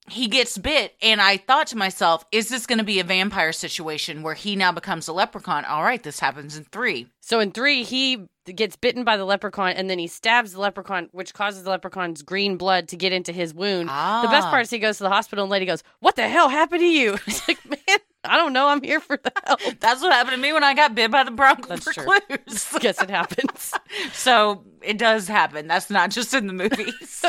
[0.10, 3.52] he gets bit, and I thought to myself, is this going to be a vampire
[3.52, 5.66] situation where he now becomes a leprechaun?
[5.66, 7.08] All right, this happens in three.
[7.22, 11.10] So in three, he gets bitten by the leprechaun and then he stabs the leprechaun,
[11.12, 13.88] which causes the leprechaun's green blood to get into his wound.
[13.90, 14.50] The best Ah.
[14.50, 16.80] part is he goes to the hospital and the lady goes, What the hell happened
[16.82, 17.20] to you?
[17.28, 18.68] It's like, man, I don't know.
[18.68, 19.60] I'm here for the help.
[19.80, 22.12] That's what happened to me when I got bit by the brown That's true.
[22.12, 22.68] recluse.
[22.80, 23.74] Guess it happens.
[24.14, 25.68] so it does happen.
[25.68, 27.26] That's not just in the movies.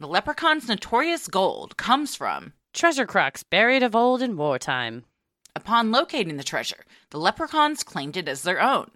[0.00, 5.04] the leprechaun's notorious gold comes from Treasure crux buried of old in wartime.
[5.56, 8.90] Upon locating the treasure, the leprechauns claimed it as their own.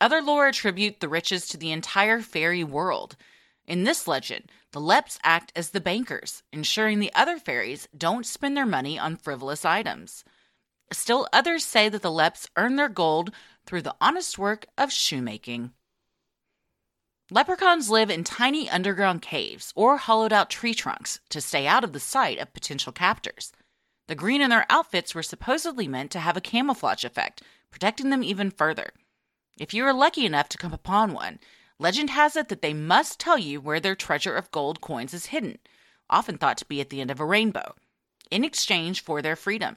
[0.00, 3.16] Other lore attribute the riches to the entire fairy world.
[3.66, 8.56] In this legend, the Leps act as the bankers, ensuring the other fairies don't spend
[8.56, 10.24] their money on frivolous items.
[10.92, 13.30] Still, others say that the Leps earn their gold
[13.64, 15.72] through the honest work of shoemaking.
[17.30, 21.94] Leprechauns live in tiny underground caves or hollowed out tree trunks to stay out of
[21.94, 23.50] the sight of potential captors.
[24.08, 28.22] The green in their outfits were supposedly meant to have a camouflage effect, protecting them
[28.22, 28.90] even further.
[29.58, 31.38] If you are lucky enough to come upon one,
[31.78, 35.26] legend has it that they must tell you where their treasure of gold coins is
[35.26, 35.58] hidden,
[36.08, 37.74] often thought to be at the end of a rainbow,
[38.30, 39.76] in exchange for their freedom.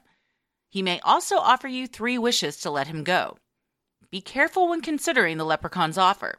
[0.68, 3.38] He may also offer you three wishes to let him go.
[4.10, 6.38] Be careful when considering the leprechaun's offer.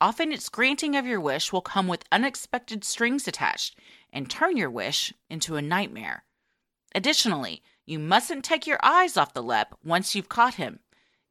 [0.00, 3.78] Often its granting of your wish will come with unexpected strings attached
[4.12, 6.24] and turn your wish into a nightmare.
[6.94, 10.80] Additionally, you mustn't take your eyes off the lep once you've caught him.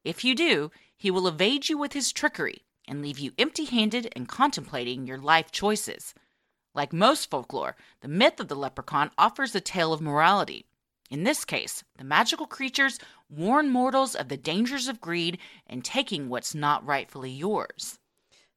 [0.04, 4.12] If you do, he will evade you with his trickery and leave you empty handed
[4.16, 6.14] and contemplating your life choices.
[6.74, 10.64] Like most folklore, the myth of the leprechaun offers a tale of morality.
[11.10, 16.28] In this case, the magical creatures warn mortals of the dangers of greed and taking
[16.28, 17.98] what's not rightfully yours.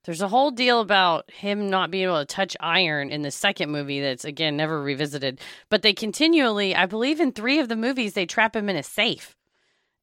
[0.05, 3.71] There's a whole deal about him not being able to touch iron in the second
[3.71, 5.41] movie that's again never revisited.
[5.69, 8.83] But they continually, I believe in three of the movies, they trap him in a
[8.83, 9.35] safe.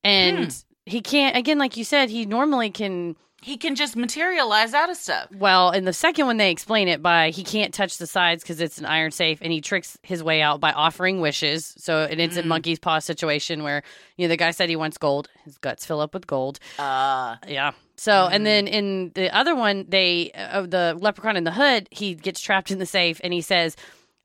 [0.03, 0.51] And hmm.
[0.85, 4.97] he can't again, like you said, he normally can He can just materialize out of
[4.97, 5.29] stuff.
[5.37, 8.61] well, in the second one they explain it by he can't touch the sides because
[8.61, 11.75] it's an iron safe and he tricks his way out by offering wishes.
[11.77, 13.83] So and it's a monkey's paw situation where,
[14.17, 16.59] you know, the guy said he wants gold, his guts fill up with gold.
[16.79, 17.73] Uh, Yeah.
[17.97, 22.15] So, and then in the other one, they of the leprechaun in the hood, he
[22.15, 23.77] gets trapped in the safe, and he says,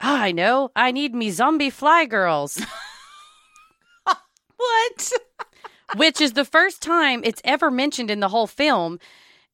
[0.02, 2.60] "Ah, I know, I need me zombie fly girls,"
[4.56, 5.12] what?
[5.96, 9.00] which is the first time it's ever mentioned in the whole film.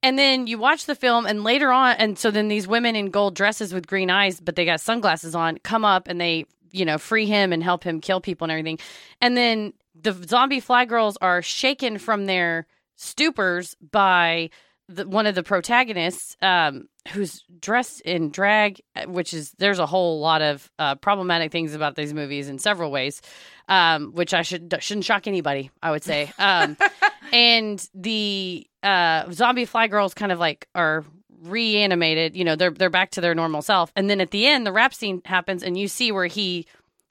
[0.02, 3.10] And then you watch the film, and later on, and so then these women in
[3.10, 6.84] gold dresses with green eyes, but they got sunglasses on, come up and they, you
[6.84, 8.80] know, free him and help him kill people and everything.
[9.22, 12.67] And then the zombie fly girls are shaken from their
[12.98, 14.50] stupors by
[14.95, 19.86] the, one of the protagonists, um, who's dressed in drag, uh, which is there's a
[19.86, 23.21] whole lot of uh, problematic things about these movies in several ways,
[23.67, 25.71] um, which I should shouldn't shock anybody.
[25.82, 26.77] I would say, um,
[27.34, 31.03] and the uh, zombie fly girls kind of like are
[31.41, 32.36] reanimated.
[32.36, 34.71] You know, they're they're back to their normal self, and then at the end, the
[34.71, 36.65] rap scene happens, and you see where he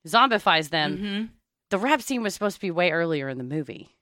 [0.06, 0.96] zombifies them.
[0.96, 1.24] hmm
[1.70, 3.94] The rap scene was supposed to be way earlier in the movie.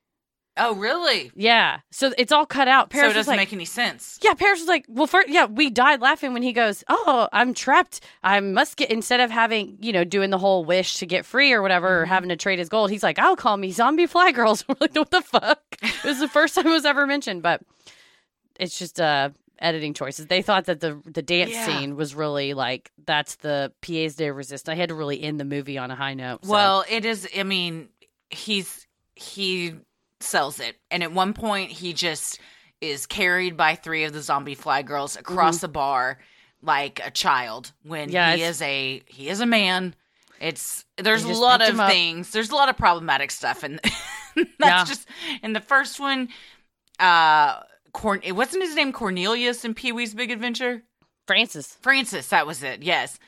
[0.56, 1.30] Oh, really?
[1.34, 2.92] Yeah, so it's all cut out.
[2.92, 4.18] so Paris it doesn't like, make any sense.
[4.22, 7.54] yeah, Paris was like, well, first, yeah, we died laughing when he goes, oh, I'm
[7.54, 8.00] trapped.
[8.22, 11.52] I must get, instead of having, you know, doing the whole wish to get free
[11.52, 14.32] or whatever, or having to trade his gold, he's like, I'll call me zombie fly
[14.32, 14.64] girls.
[14.68, 15.62] We're like, what the fuck?
[15.82, 17.62] it was the first time it was ever mentioned, but
[18.58, 20.26] it's just, uh, editing choices.
[20.26, 21.66] They thought that the the dance Yeah.
[21.66, 24.72] scene was really like that's the pièce de resistance.
[24.72, 26.44] I had to really end the movie on a high note.
[26.46, 27.28] so- Well, it is.
[27.36, 27.90] I mean,
[28.30, 29.74] he's he
[30.20, 32.38] sells it, and at one point he just
[32.80, 36.18] is carried by three of the zombie fly girls across the bar
[36.62, 38.36] like a child when Mm-hmm.
[38.36, 39.94] He is a he is a man
[40.40, 42.30] It's there's a lot of things.
[42.30, 43.80] There's a lot of problematic stuff, and
[44.36, 44.84] that's Yeah.
[44.84, 45.06] just
[45.42, 46.28] in the first one.
[46.98, 47.60] Uh,
[47.92, 48.20] Corn.
[48.22, 50.82] It wasn't his name Cornelius in Pee Wee's Big Adventure.
[51.26, 51.76] Francis.
[51.82, 52.82] Francis, that was it.
[52.82, 53.18] Yes.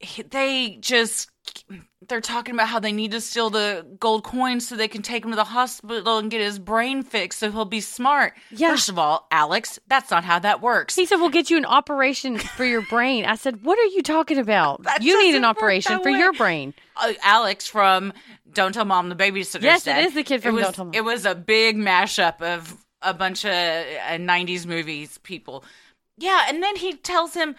[0.00, 1.30] He- They just
[2.08, 5.24] they're talking about how they need to steal the gold coins so they can take
[5.24, 8.34] him to the hospital and get his brain fixed so he'll be smart.
[8.50, 8.70] Yeah.
[8.70, 10.94] First of all, Alex, that's not how that works.
[10.94, 14.02] He said, "We'll get you an operation for your brain." I said, "What are you
[14.02, 14.82] talking about?
[14.88, 18.12] That you need an operation for way." your brain." uh, Alex from
[18.52, 19.62] Don't Tell Mom the Babysitter.
[19.62, 20.04] Yes, it said.
[20.06, 20.94] is the kid from was, Don't Tell Mom.
[20.94, 25.64] It was a big mashup of a bunch of uh, '90s movies people.
[26.16, 27.54] Yeah, and then he tells him,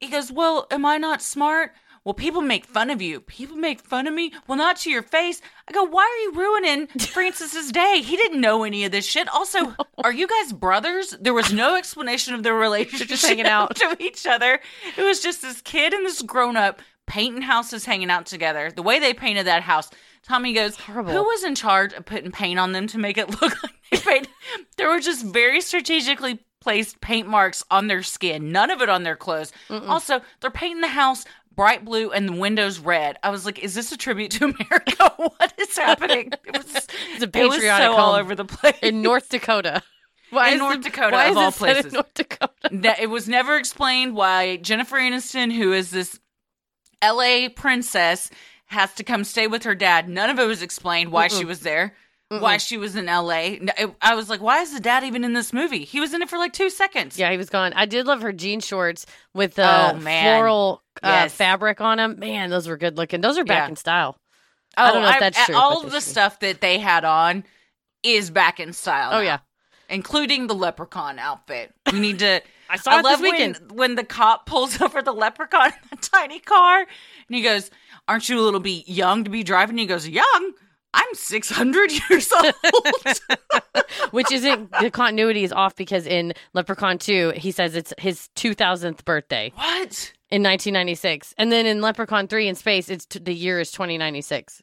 [0.00, 1.72] he goes, "Well, am I not smart?"
[2.04, 3.20] Well, people make fun of you.
[3.20, 4.32] People make fun of me.
[4.46, 5.40] Well, not to your face.
[5.68, 8.02] I go, why are you ruining Francis's day?
[8.04, 9.28] He didn't know any of this shit.
[9.28, 11.16] Also, are you guys brothers?
[11.20, 13.76] There was no explanation of their relationship just hanging out.
[13.76, 14.60] to each other.
[14.96, 18.70] It was just this kid and this grown up painting houses hanging out together.
[18.70, 19.90] The way they painted that house,
[20.22, 21.12] Tommy goes, Horrible.
[21.12, 23.98] Who was in charge of putting paint on them to make it look like they
[23.98, 24.28] painted?
[24.76, 29.04] there were just very strategically placed paint marks on their skin, none of it on
[29.04, 29.52] their clothes.
[29.70, 31.24] Also, they're painting the house
[31.58, 33.18] bright blue and the windows red.
[33.22, 35.12] I was like, is this a tribute to America?
[35.16, 36.32] what is happening?
[36.46, 36.74] It was,
[37.14, 38.76] It's a it was patriotic so all over the place.
[38.80, 39.82] in North Dakota.
[40.30, 41.92] Why In North the- Dakota, why of is all it places.
[41.92, 42.52] North Dakota.
[42.70, 46.20] that it was never explained why Jennifer Aniston, who is this
[47.02, 48.30] LA princess,
[48.66, 50.08] has to come stay with her dad.
[50.08, 51.94] None of it was explained why she was there,
[52.28, 53.56] why she was in LA.
[54.02, 55.84] I was like, why is the dad even in this movie?
[55.84, 57.18] He was in it for like two seconds.
[57.18, 57.72] Yeah, he was gone.
[57.74, 60.22] I did love her jean shorts with the Oh, man.
[60.24, 61.34] floral uh, Yes.
[61.34, 62.18] fabric on them.
[62.18, 63.20] Man, those were good looking.
[63.22, 63.68] Those are back Yeah.
[63.70, 64.16] in style.
[64.76, 67.44] Oh, I don't know if that's true, All of the stuff that they had on
[68.02, 69.10] is back in style.
[69.12, 69.38] Oh now, yeah,
[69.88, 71.72] including the leprechaun outfit.
[71.92, 72.42] We need to.
[72.70, 73.72] I saw it love this when weekend.
[73.72, 76.86] when the cop pulls over the leprechaun in the tiny car, and
[77.36, 77.70] he goes,
[78.06, 80.52] "Aren't you a little bit young to be driving?" And he goes, "Young."
[80.98, 82.54] I'm 600 years old.
[84.10, 89.04] which isn't the continuity is off because in Leprechaun 2, he says it's his 2000th
[89.04, 90.12] birthday what?
[90.30, 91.34] in 1996.
[91.38, 94.62] And then in Leprechaun 3 in space, it's t- the year is 2096.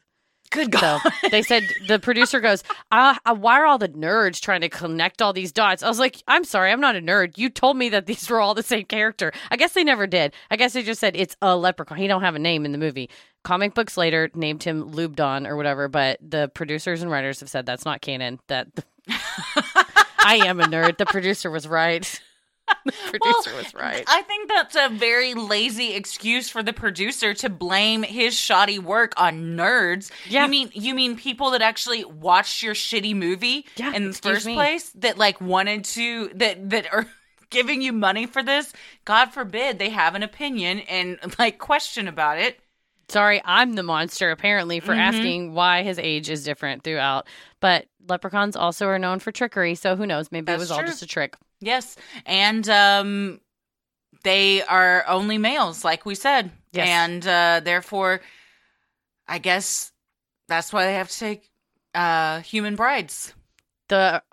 [0.52, 1.02] Good So God.
[1.32, 5.22] they said the producer goes, uh, uh, "Why are all the nerds trying to connect
[5.22, 7.38] all these dots?" I was like, "I'm sorry, I'm not a nerd.
[7.38, 9.32] You told me that these were all the same character.
[9.52, 10.34] I guess they never did.
[10.50, 11.98] I guess they just said it's a leprechaun.
[11.98, 13.10] He don't have a name in the movie.
[13.44, 17.66] Comic books later named him Lubdan or whatever, but the producers and writers have said
[17.66, 18.40] that's not canon.
[18.48, 18.68] That
[20.20, 20.98] I am a nerd.
[20.98, 22.22] The producer was right.
[22.86, 24.04] the producer Well, was right.
[24.08, 29.14] I think that's a very lazy excuse for the producer to blame his shoddy work
[29.18, 30.12] on nerds.
[30.28, 30.46] Yeah.
[30.46, 34.46] You mean you mean people that actually watched your shitty movie Yeah, in the first
[34.46, 34.54] me.
[34.56, 37.06] place that like wanted to that that are
[37.50, 38.74] giving you money for this?
[39.06, 42.60] God forbid they have an opinion and like question about it.
[43.08, 45.00] Sorry, I'm the monster apparently for Mm-hmm.
[45.00, 47.28] asking why his age is different throughout.
[47.60, 50.32] But leprechauns also are known for trickery, so who knows?
[50.32, 51.36] Maybe That's it was all just a trick.
[51.60, 51.96] Yes.
[52.26, 53.40] And um
[54.24, 56.52] they are only males, like we said.
[56.72, 56.88] Yes.
[56.88, 58.22] And uh therefore
[59.28, 59.92] I guess
[60.48, 61.50] that's why they have to take
[61.94, 63.34] uh human brides.
[63.90, 64.24] The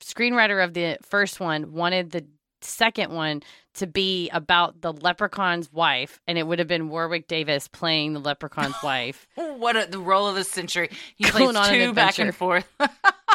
[0.00, 2.26] screenwriter of the first one wanted the
[2.60, 3.42] second one
[3.74, 8.20] to be about the leprechaun's wife, and it would have been Warwick Davis playing the
[8.20, 9.26] leprechaun's wife.
[9.36, 10.90] What a, the role of the century.
[11.16, 12.66] He Going plays on an two back and forth.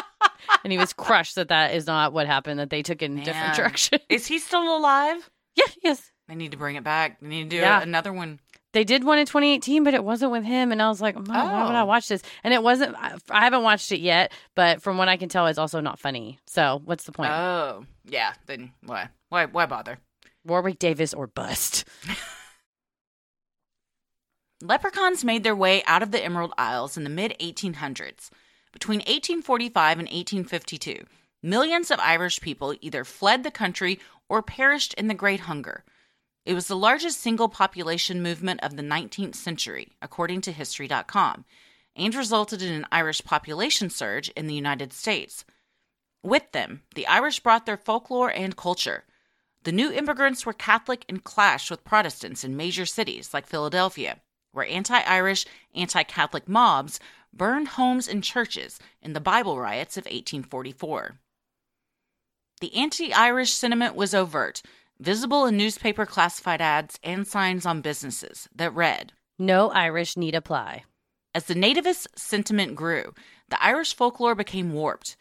[0.62, 3.18] And he was crushed that that is not what happened, that they took it in
[3.18, 3.56] a different Man.
[3.56, 3.98] direction.
[4.08, 5.28] Is he still alive?
[5.56, 6.10] yeah, yes.
[6.28, 7.20] They need to bring it back.
[7.20, 7.82] They need to do Yeah.
[7.82, 8.40] another one.
[8.72, 10.72] They did one in 2018, but it wasn't with him.
[10.72, 11.84] And I was like, "Mom, why would I Oh.
[11.84, 12.22] watch this?
[12.42, 15.46] And it wasn't, I I haven't watched it yet, but from what I can tell,
[15.46, 16.40] it's also not funny.
[16.46, 17.30] So what's the point?
[17.30, 18.32] Oh, yeah.
[18.46, 19.10] Then why?
[19.28, 19.44] Why?
[19.46, 19.98] Why bother?
[20.44, 21.84] Warwick Davis or bust.
[24.62, 28.30] Leprechauns made their way out of the Emerald Isles in the mid 1800s.
[28.74, 31.06] Between 1845 and 1852,
[31.44, 35.84] millions of Irish people either fled the country or perished in the Great Hunger.
[36.44, 41.44] It was the largest single population movement of the 19th century, according to History.com,
[41.94, 45.44] and resulted in an Irish population surge in the United States.
[46.24, 49.04] With them, the Irish brought their folklore and culture.
[49.62, 54.20] The new immigrants were Catholic and clashed with Protestants in major cities like Philadelphia,
[54.50, 56.98] where anti Irish, anti Catholic mobs
[57.36, 61.18] burned homes and churches in the Bible riots of 1844.
[62.60, 64.62] The anti Irish sentiment was overt,
[64.98, 70.84] visible in newspaper classified ads and signs on businesses that read, No Irish need apply.
[71.34, 73.12] as the nativist sentiment grew,
[73.48, 75.16] the Irish folklore became warped.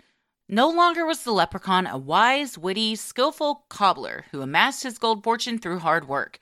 [0.47, 5.57] No longer was the leprechaun a wise, witty, skillful cobbler who amassed his gold fortune
[5.57, 6.39] through hard work.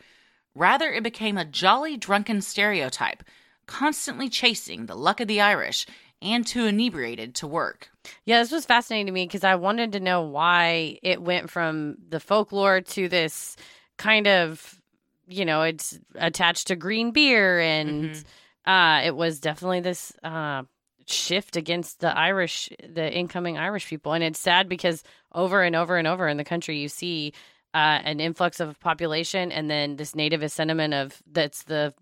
[0.54, 3.24] Rather, it became a jolly, drunken stereotype,
[3.66, 5.86] constantly chasing the luck of the Irish
[6.22, 7.90] and too inebriated to work.
[8.26, 11.98] Yeah, this was fascinating to me because I wanted to know why it went from
[12.10, 13.56] the folklore to this
[13.98, 14.80] kind of,
[15.28, 18.24] you know, it's attached to green beer and
[18.66, 20.64] uh, it was definitely this uh,
[21.08, 24.14] shift against the Irish, the incoming Irish people.
[24.14, 25.04] And it's sad because
[25.34, 27.34] over and over and over in the country, you see
[27.74, 31.94] uh, an influx of population and then this nativist sentiment of that's the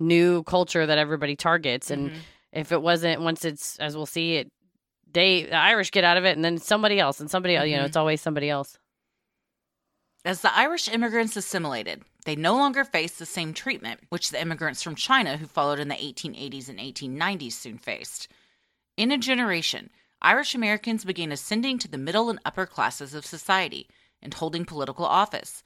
[0.00, 1.90] new culture that everybody targets.
[1.90, 2.18] And mm-hmm.
[2.52, 4.52] if it wasn't, once it's, as we'll see, it
[5.12, 7.66] they the Irish get out of it, and then somebody else, and somebody else.
[7.66, 7.86] You know, mm-hmm.
[7.86, 8.78] it's always somebody else.
[10.24, 14.82] As the Irish immigrants assimilated, they no longer faced the same treatment which the immigrants
[14.82, 18.28] from China who followed in the 1880s and 1890s soon faced.
[18.96, 19.90] In a generation,
[20.20, 23.88] Irish Americans began ascending to the middle and upper classes of society
[24.20, 25.62] and holding political office.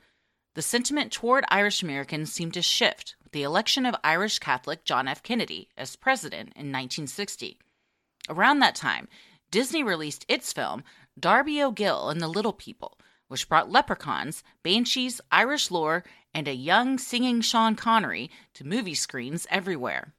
[0.54, 5.22] The sentiment toward Irish Americans seemed to shift the election of Irish Catholic John F.
[5.22, 7.58] Kennedy as president in 1960.
[8.28, 9.08] Around that time,
[9.50, 10.84] Disney released its film,
[11.18, 16.04] Darby O'Gill and the Little People, which brought leprechauns, banshees, Irish lore,
[16.34, 20.14] and a young singing Sean Connery to movie screens everywhere.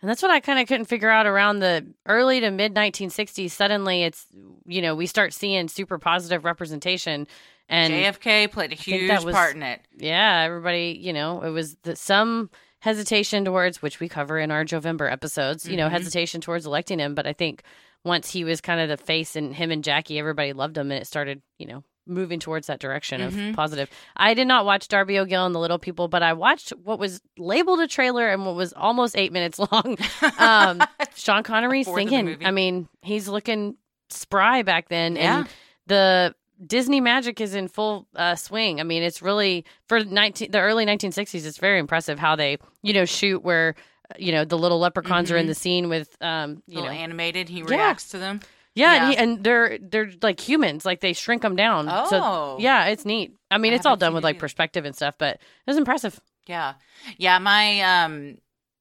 [0.00, 3.50] And that's what I kind of couldn't figure out around the early to mid 1960s.
[3.50, 4.26] Suddenly, it's
[4.66, 7.26] you know we start seeing super positive representation,
[7.68, 9.80] and JFK played a huge was- part in it.
[9.96, 12.50] yeah, everybody, you know, it was the, some
[12.80, 15.64] hesitation towards which we cover in our November episodes.
[15.64, 15.78] You Mm-hmm.
[15.80, 17.62] know, hesitation towards electing him, but I think
[18.04, 21.00] once he was kind of the face and him and Jackie, everybody loved him, and
[21.02, 23.48] it started, you know, moving towards that direction Mm-hmm.
[23.50, 23.90] of positive.
[24.16, 27.20] I did not watch Darby O'Gill and the Little People, but I watched what was
[27.36, 29.98] labeled a trailer and what was almost eight minutes long.
[30.38, 30.82] Um,
[31.16, 32.38] Sean Connery singing.
[32.46, 33.76] I mean, he's looking
[34.08, 35.38] spry back then, Yeah.
[35.40, 35.48] and
[35.86, 36.34] the
[36.64, 38.80] Disney magic is in full uh, swing.
[38.80, 41.46] I mean, it's really for nineteen the early 1960s.
[41.46, 43.74] It's very impressive how they you know shoot where
[44.10, 46.96] uh, you know the little leprechauns are in the scene with um you Little know
[46.98, 47.64] animated, he Yeah.
[47.66, 48.40] reacts to them.
[48.74, 51.88] yeah, And, he, and they're they're like humans like they shrink them down.
[51.90, 52.06] Oh.
[52.10, 53.34] so, yeah, it's neat.
[53.50, 56.18] I mean, I it's all done with like perspective and stuff, but it was impressive.
[56.46, 56.74] Yeah.
[57.18, 58.38] Yeah, my um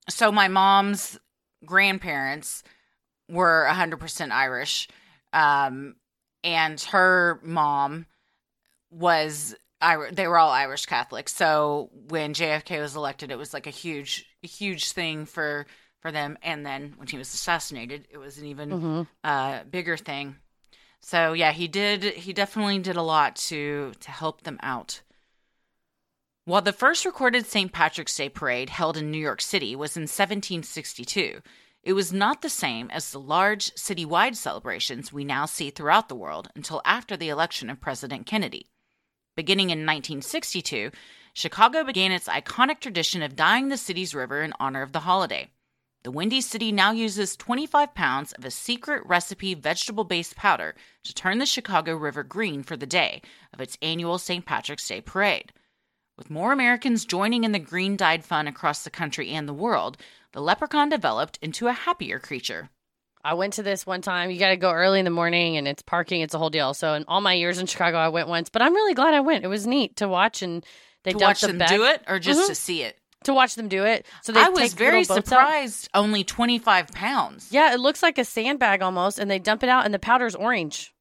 [0.10, 1.20] so my mom's
[1.66, 2.64] grandparents
[3.30, 4.88] were 100% Irish.
[5.34, 5.96] Um
[6.48, 8.06] and her mom
[8.90, 9.54] was
[10.14, 11.36] they were all Irish Catholics.
[11.36, 15.68] So when JFK was elected, it was like a huge huge thing for
[16.00, 19.02] for them and then when he was assassinated, it was an even Mm-hmm.
[19.26, 20.38] uh bigger thing.
[21.02, 25.02] So yeah, he did he definitely did a lot to to help them out.
[26.46, 27.74] While the first recorded St.
[27.74, 31.42] Patrick's Day parade held in New York City was in 1762,
[31.88, 36.16] it was not the same as the large citywide celebrations we now see throughout the
[36.16, 38.68] world until after the election of President Kennedy.
[39.38, 40.92] Beginning in 1962,
[41.32, 45.50] Chicago began its iconic tradition of dyeing the city's river in honor of the holiday.
[46.04, 50.76] The Windy City now uses 25 pounds of a secret recipe vegetable based powder
[51.06, 53.22] to turn the Chicago River green for the day
[53.54, 54.46] of its annual St.
[54.46, 55.54] Patrick's Day parade.
[56.18, 59.98] With more Americans joining in the green dyed fun across the country and the world,
[60.38, 62.70] the leprechaun developed into a happier creature.
[63.24, 64.30] I went to this one time.
[64.30, 66.22] You got to go early in the morning, and it's parking.
[66.22, 66.76] It's a whole deal.
[66.76, 69.22] So, in all my years in Chicago, I went once, but I'm really glad I
[69.22, 69.44] went.
[69.44, 70.64] It was neat to watch, and
[71.04, 72.48] they to watch the them bag- do it or just Mhm.
[72.50, 73.00] to see it?
[73.24, 74.06] to watch them do it.
[74.22, 75.26] So they I was very boats out.
[75.26, 77.48] surprised only 25 pounds.
[77.52, 80.36] Yeah, it looks like a sandbag almost, and they dump it out, and the powder's
[80.36, 80.94] orange.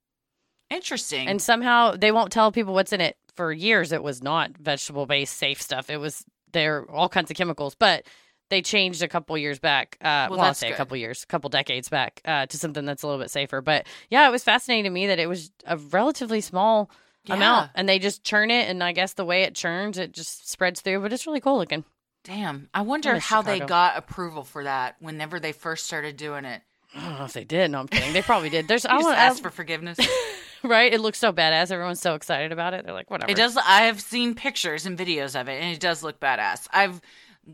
[0.70, 1.28] Interesting.
[1.28, 3.16] And somehow they won't tell people what's in it.
[3.36, 5.90] For years, it was not vegetable based safe stuff.
[5.90, 8.06] It was there all kinds of chemicals, but
[8.48, 9.96] they changed a couple years back.
[10.00, 13.02] Uh, Well, well, say a couple years, a couple decades back, uh, to something that's
[13.02, 13.60] a little bit safer.
[13.60, 16.90] But yeah, it was fascinating to me that it was a relatively small
[17.28, 20.48] amount, and they just churn it, and I guess the way it churns, it just
[20.50, 21.00] spreads through.
[21.00, 21.84] But it's really cool looking.
[22.24, 22.68] Damn.
[22.74, 26.60] I wonder how they got approval for that whenever they first started doing it.
[26.94, 27.70] I don't know if they did.
[27.70, 28.12] No, I'm kidding.
[28.12, 28.68] They probably did.
[28.68, 29.98] There's I want ask for forgiveness.
[30.64, 30.92] right.
[30.92, 31.70] It looks so badass.
[31.70, 32.84] Everyone's so excited about it.
[32.84, 33.30] They're like, whatever.
[33.30, 33.56] It does.
[33.56, 36.66] I have seen pictures and videos of it, and it does look badass.
[36.72, 37.00] I've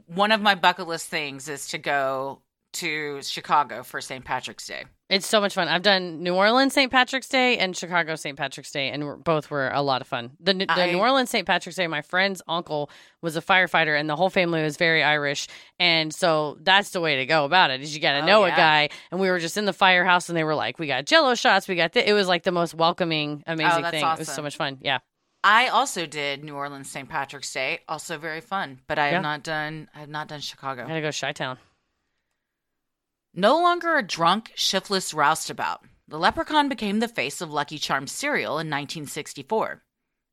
[0.07, 2.41] one of my bucket list things is to go
[2.75, 4.25] to Chicago for St.
[4.25, 4.85] Patrick's Day.
[5.11, 5.69] It's so much fun.
[5.69, 6.91] I've done New Orleans St.
[6.91, 8.35] Patrick's Day and Chicago St.
[8.39, 10.31] Patrick's Day, and we're, both were a lot of fun.
[10.41, 11.47] The, the I- New Orleans St.
[11.47, 12.89] Patrick's Day, my friend's uncle
[13.21, 17.17] was a firefighter, and the whole family was very Irish, and so that's the way
[17.17, 17.83] to go about it.
[17.83, 18.55] Is you got to Oh, know yeah.
[18.55, 21.05] a guy, and we were just in the firehouse, and they were like, "We got
[21.05, 24.03] Jello shots, we got this." It was like the most welcoming, oh, amazing Oh, thing.
[24.07, 24.79] It was so much fun.
[24.81, 25.01] Yeah,
[25.45, 27.09] I also did New Orleans St.
[27.09, 28.81] Patrick's Day, also very fun.
[28.87, 29.89] But I have not done.
[29.95, 30.85] I have not done Chicago.
[30.85, 31.59] I gotta go Chi Town.
[33.35, 38.53] No longer a drunk, shiftless roustabout, the leprechaun became the face of Lucky Charms cereal
[38.53, 39.83] in 1964.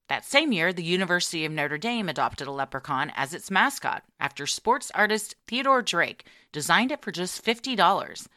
[0.10, 4.46] That same year, the University of Notre Dame adopted a leprechaun as its mascot after
[4.46, 8.28] sports artist Theodore Drake designed it for just $50.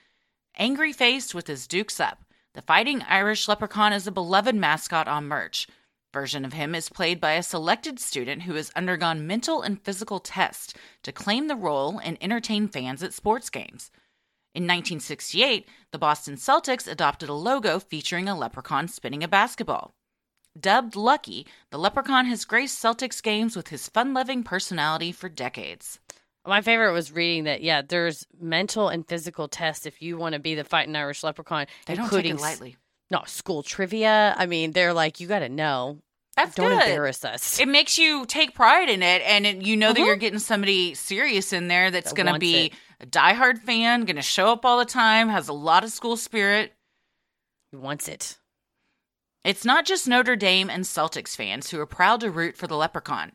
[0.57, 5.27] Angry faced with his dukes up, the Fighting Irish Leprechaun is a beloved mascot on
[5.27, 5.67] merch.
[6.13, 10.21] Version of him is played by a selected student who has undergone mental and physical
[10.21, 13.91] tests to claim the role and entertain fans at sports games.
[14.55, 19.95] In 1968, the Boston Celtics adopted a logo featuring a leprechaun spinning a basketball.
[20.59, 25.99] Dubbed Lucky, the leprechaun has graced Celtics games with his fun loving personality for decades.
[26.47, 30.41] My favorite was reading that, yeah, there's mental and physical tests if you want to
[30.41, 32.77] be the fighting Irish leprechaun, They don't take it lightly.
[33.13, 34.35] No school trivia.
[34.37, 35.99] I mean, they're like, you got to know.
[36.37, 36.81] That's Don't good.
[36.83, 37.61] embarrass us.
[37.61, 40.07] It makes you take pride in it, and it, you know that Uh-huh.
[40.07, 42.73] you're getting somebody serious in there that's That going to be it.
[43.01, 46.17] a diehard fan, going to show up all the time, has a lot of school
[46.17, 46.73] spirit.
[47.71, 48.39] He wants it.
[49.45, 52.77] It's not just Notre Dame and Celtics fans who are proud to root for the
[52.77, 53.33] leprechaun.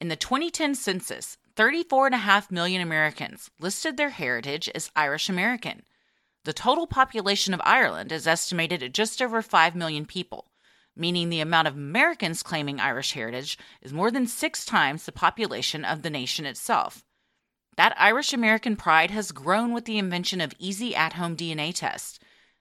[0.00, 5.82] In the 2010 census, 34.5 million Americans listed their heritage as Irish American.
[6.44, 10.50] The total population of Ireland is estimated at just over 5 million people,
[10.96, 15.84] meaning the amount of Americans claiming Irish heritage is more than six times the population
[15.84, 17.04] of the nation itself.
[17.76, 22.18] That Irish American pride has grown with the invention of easy at home DNA tests.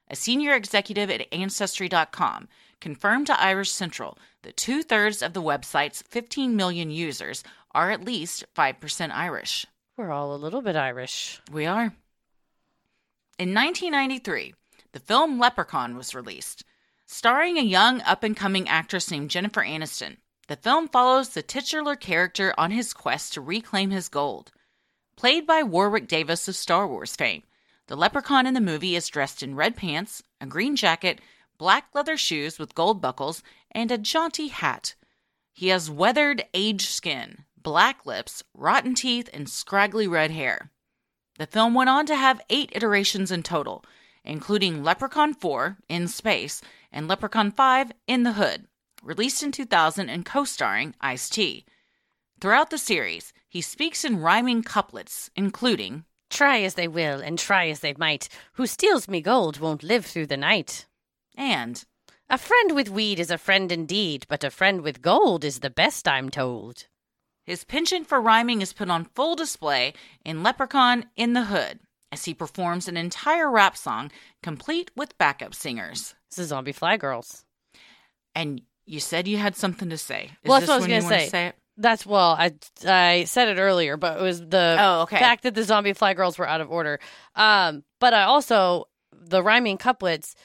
[0.09, 2.47] A senior executive at Ancestry.com
[2.79, 8.05] confirmed to Irish Central that two thirds of the website's 15 million users are at
[8.05, 9.65] least 5% Irish.
[9.97, 11.41] We're all a little bit Irish.
[11.51, 11.93] We are.
[13.39, 14.53] In 1993,
[14.91, 16.63] the film Leprechaun was released.
[17.05, 20.17] Starring a young up and coming actress named Jennifer Aniston,
[20.47, 24.51] the film follows the titular character on his quest to reclaim his gold.
[25.15, 27.43] Played by Warwick Davis of Star Wars fame,
[27.87, 31.19] the leprechaun in the movie is dressed in red pants, a green jacket,
[31.57, 34.95] black leather shoes with gold buckles, and a jaunty hat.
[35.53, 40.71] He has weathered, aged skin, black lips, rotten teeth, and scraggly red hair.
[41.37, 43.83] The film went on to have eight iterations in total,
[44.23, 46.61] including Leprechaun 4 in space
[46.91, 48.67] and Leprechaun 5 in the hood,
[49.01, 51.65] released in 2000 and co starring Ice T.
[52.39, 57.67] Throughout the series, he speaks in rhyming couplets, including Try as they will and try
[57.67, 60.85] as they might, who steals me gold won't live through the night.
[61.35, 61.83] and
[62.29, 65.69] A friend with weed is a friend indeed, but a friend with gold is the
[65.69, 66.87] best, I'm told.
[67.51, 69.93] His penchant for rhyming is put on full display
[70.23, 74.09] in Leprechaun in the Hood as he performs an entire rap song
[74.41, 76.15] complete with backup singers.
[76.29, 77.43] This is Zombie Fly Girls.
[78.33, 80.31] And you said you had something to say.
[80.43, 81.27] Is Well, this that's what I was gonna wanna say.
[81.27, 81.53] say?
[81.75, 82.53] That's well, I
[82.87, 85.19] I said it earlier, but it was the Oh, okay.
[85.19, 87.01] fact that the zombie fly girls were out of order.
[87.35, 90.35] Um, but I also the rhyming couplets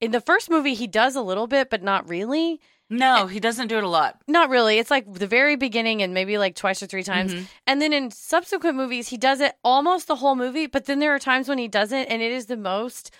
[0.00, 2.60] in the first movie he does a little bit, but not really.
[2.90, 4.18] No, he doesn't do it a lot.
[4.26, 4.78] Not really.
[4.78, 7.34] It's like the very beginning and maybe like twice or three times.
[7.34, 7.46] Mhm.
[7.66, 11.14] And then in subsequent movies, he does it almost the whole movie, but then there
[11.14, 13.10] are times when he doesn't, and it is the most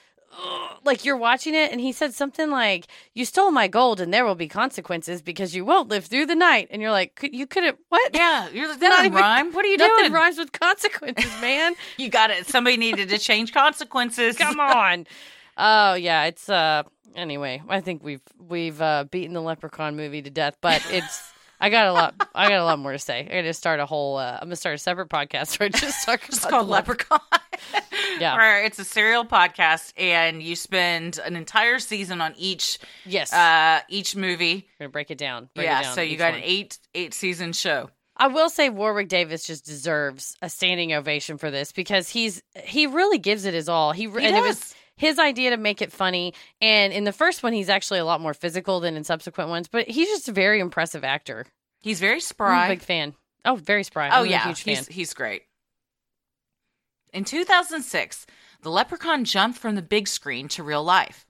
[0.85, 4.25] like you're watching it, and he said something like, You stole my gold, and there
[4.27, 6.69] will be consequences because you won't live through the night.
[6.71, 8.11] And you're like, You couldn't what?
[8.15, 9.53] Yeah, you're that Not even- rhyme.
[9.53, 10.13] What are you Nothing doing?
[10.13, 11.75] rhymes with consequences, man.
[11.97, 12.47] You got it.
[12.47, 14.37] Somebody needed to change consequences.
[14.37, 15.07] Come on.
[15.57, 16.83] Oh yeah, it's uh
[17.19, 21.71] anyway, I think we've we've uh beaten the leprechaun movie to death, but it's I
[21.71, 23.21] got a lot I got a lot more to say.
[23.21, 26.05] I'm gonna start a whole uh, I'm gonna start a separate podcast where I just
[26.07, 27.21] talk It's called Leprechaun.
[28.21, 28.37] Yeah.
[28.37, 33.33] Where it's a serial podcast and you spend an entire season on each Yes.
[33.33, 34.69] uh each movie.
[34.79, 35.49] We're gonna break it down.
[35.55, 36.41] break it yeah, down, so you got one.
[36.41, 37.91] an eight eight season show.
[38.21, 42.87] I will say Warwick Davis just deserves a standing ovation for this because he's he
[42.89, 43.93] really gives it his all.
[43.93, 44.75] He, He and it was does.
[44.99, 46.35] His idea to make it funny.
[46.61, 49.69] And in the first one, he's actually a lot more physical than in subsequent ones.
[49.69, 51.47] But he's just a very impressive actor.
[51.81, 52.69] He's very I'm a spry.
[52.69, 53.15] big fan.
[53.45, 54.09] Oh, very spry.
[54.11, 54.75] Oh I'm yeah, a huge fan.
[54.77, 55.43] he's he's great.
[57.13, 58.27] In 2006,
[58.63, 61.25] the Leprechaun jumped from the big screen to real life.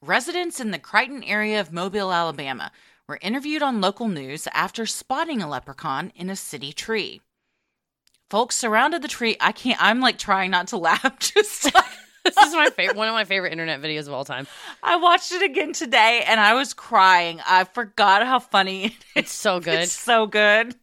[0.00, 2.72] Residents in the Crichton area of Mobile, Alabama,
[3.06, 7.20] were interviewed on local news after spotting a leprechaun in a city tree.
[8.30, 9.36] Folks surrounded the tree.
[9.40, 9.80] I can't.
[9.80, 11.18] I'm like trying not to laugh.
[11.18, 11.84] Just like,
[12.24, 14.46] this is my favorite, one of my favorite internet videos of all time.
[14.82, 17.40] I watched it again today, and I was crying.
[17.46, 18.96] I forgot how funny it is.
[19.16, 19.80] It's so good.
[19.80, 20.74] It's so good.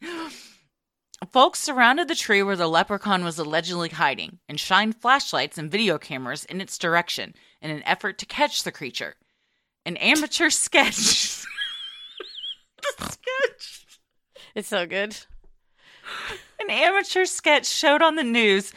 [1.32, 5.98] Folks surrounded the tree where the leprechaun was allegedly hiding and shined flashlights and video
[5.98, 9.16] cameras in its direction in an effort to catch the creature.
[9.86, 10.96] An amateur sketch.
[12.82, 13.86] the sketch.
[14.56, 15.16] It's so good.
[16.60, 18.74] An amateur sketch showed on the news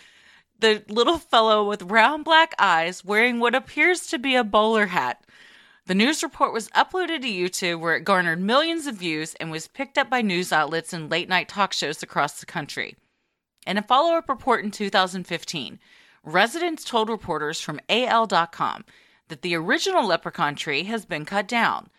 [0.59, 5.24] the little fellow with round black eyes wearing what appears to be a bowler hat.
[5.86, 9.68] The news report was uploaded to YouTube where it garnered millions of views and was
[9.68, 12.96] picked up by news outlets and late night talk shows across the country.
[13.66, 15.78] In a follow up report in 2015,
[16.22, 18.84] residents told reporters from AL.com
[19.28, 21.90] that the original leprechaun tree has been cut down.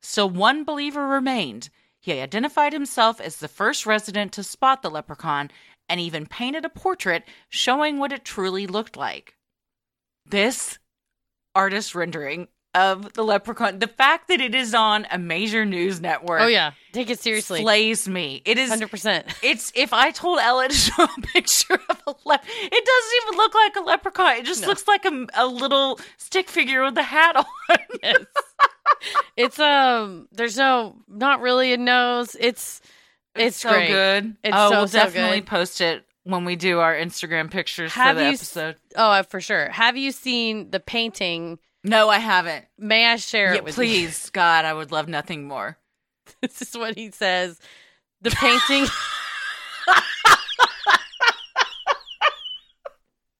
[0.00, 1.68] Still, one believer remained.
[2.02, 5.52] He identified himself as the first resident to spot the leprechaun
[5.88, 9.36] and even painted a portrait showing what it truly looked like.
[10.26, 10.80] This
[11.54, 16.40] artist rendering of the leprechaun, the fact that it is on a major news network,
[16.40, 17.60] Oh yeah, take it seriously.
[17.60, 18.40] slays me.
[18.44, 19.26] It is Hundred percent.
[19.42, 23.36] it's if I told Ella to show a picture of a leprechaun, it doesn't even
[23.36, 24.36] look like a leprechaun.
[24.36, 27.46] It just looks like a, a little stick figure with a hat on.
[28.02, 28.24] Yes.
[29.36, 30.28] it's um.
[30.32, 32.36] There's no, not really a nose.
[32.38, 32.80] It's
[33.34, 33.88] it's, so great.
[33.88, 34.36] good.
[34.42, 35.46] It's oh, so, we'll so definitely good.
[35.46, 38.76] post it when we do our Instagram pictures Have for the you s- episode.
[38.96, 39.68] Oh, uh, for sure.
[39.70, 41.58] Have you seen the painting?
[41.84, 42.64] No, I haven't.
[42.78, 43.82] May I share Yeah, it with you?
[43.82, 45.78] please, God, I would love nothing more.
[46.40, 47.58] This is what he says.
[48.20, 48.86] The painting.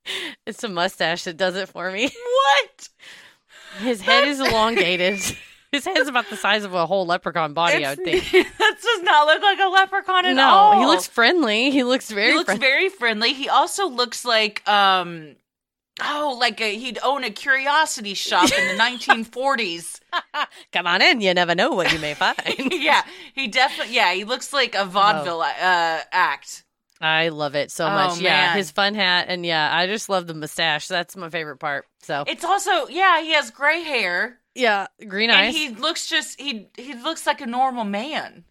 [0.46, 2.10] it's a mustache that does it for me.
[2.10, 2.88] What?
[3.78, 5.20] His head is elongated.
[5.72, 8.30] His head's about the size of a whole leprechaun body, I would think.
[8.30, 10.72] that does not look like a leprechaun at no, all.
[10.74, 11.70] No, he looks friendly.
[11.70, 12.66] He looks very he looks friendly.
[12.66, 13.32] very friendly.
[13.32, 15.36] He also looks like um
[16.00, 20.00] oh, like a, he'd own a curiosity shop in the 1940s.
[20.72, 21.20] Come on in.
[21.20, 22.36] You never know what you may find.
[22.72, 23.02] yeah,
[23.34, 26.64] he definitely yeah, he looks like a vaudeville uh act.
[27.00, 28.20] I love it so Oh, much.
[28.20, 28.56] Yeah, man.
[28.56, 30.86] his fun hat, and yeah, I just love the mustache.
[30.86, 31.86] That's my favorite part.
[32.02, 35.54] So It's also yeah, he has gray hair yeah, green and eyes.
[35.54, 38.44] he looks just he he looks like a normal man.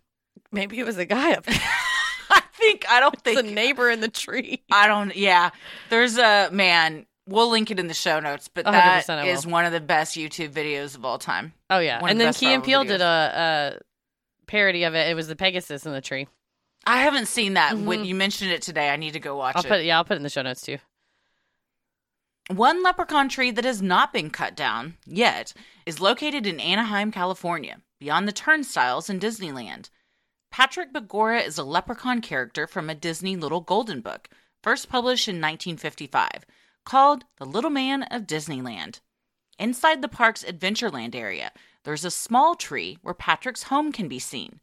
[0.52, 1.46] Maybe it was a guy up.
[2.30, 4.64] I think I don't It's think a neighbor in the tree.
[4.72, 5.16] I don't.
[5.16, 5.52] Yeah,
[5.90, 7.06] there's a man.
[7.32, 10.16] We'll link it in the show notes, but 100% that is one of the best
[10.16, 11.54] YouTube videos of all time.
[11.70, 12.88] Oh yeah, One and then best Key and Peele videos.
[12.88, 15.10] did a, a parody of it.
[15.10, 16.28] It was the Pegasus in the tree.
[16.86, 17.78] I haven't seen that.
[17.78, 19.68] When you mentioned it today, I need to go watch Mm-hmm.
[19.68, 19.80] I'll it.
[19.82, 20.78] put yeah, I'll put it in the show notes too.
[22.50, 25.54] One leprechaun tree that has not been cut down yet
[25.86, 29.90] is located in Anaheim, California, beyond the turnstiles in Disneyland.
[30.52, 34.28] Patrick Begorra is a leprechaun character from a Disney Little Golden Book,
[34.62, 36.46] first published in 1955,
[36.86, 39.00] called The Little Man of Disneyland.
[39.60, 41.52] Inside the park's Adventureland area,
[41.84, 44.60] there's a small tree where Patrick's home can be seen.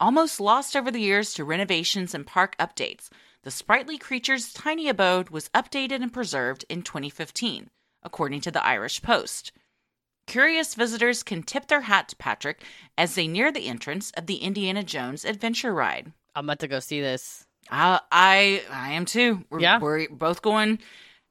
[0.00, 3.08] Almost lost over the years to renovations and park updates,
[3.42, 7.70] the sprightly creature's tiny abode was updated and preserved in 2015,
[8.02, 9.52] according to the Irish Post.
[10.26, 12.62] Curious visitors can tip their hat to Patrick
[12.96, 16.12] as they near the entrance of the Indiana Jones adventure ride.
[16.34, 17.46] I'm about to go see this.
[17.70, 19.44] I I, I am too.
[19.50, 19.78] We're, Yeah.
[19.78, 20.78] we're both going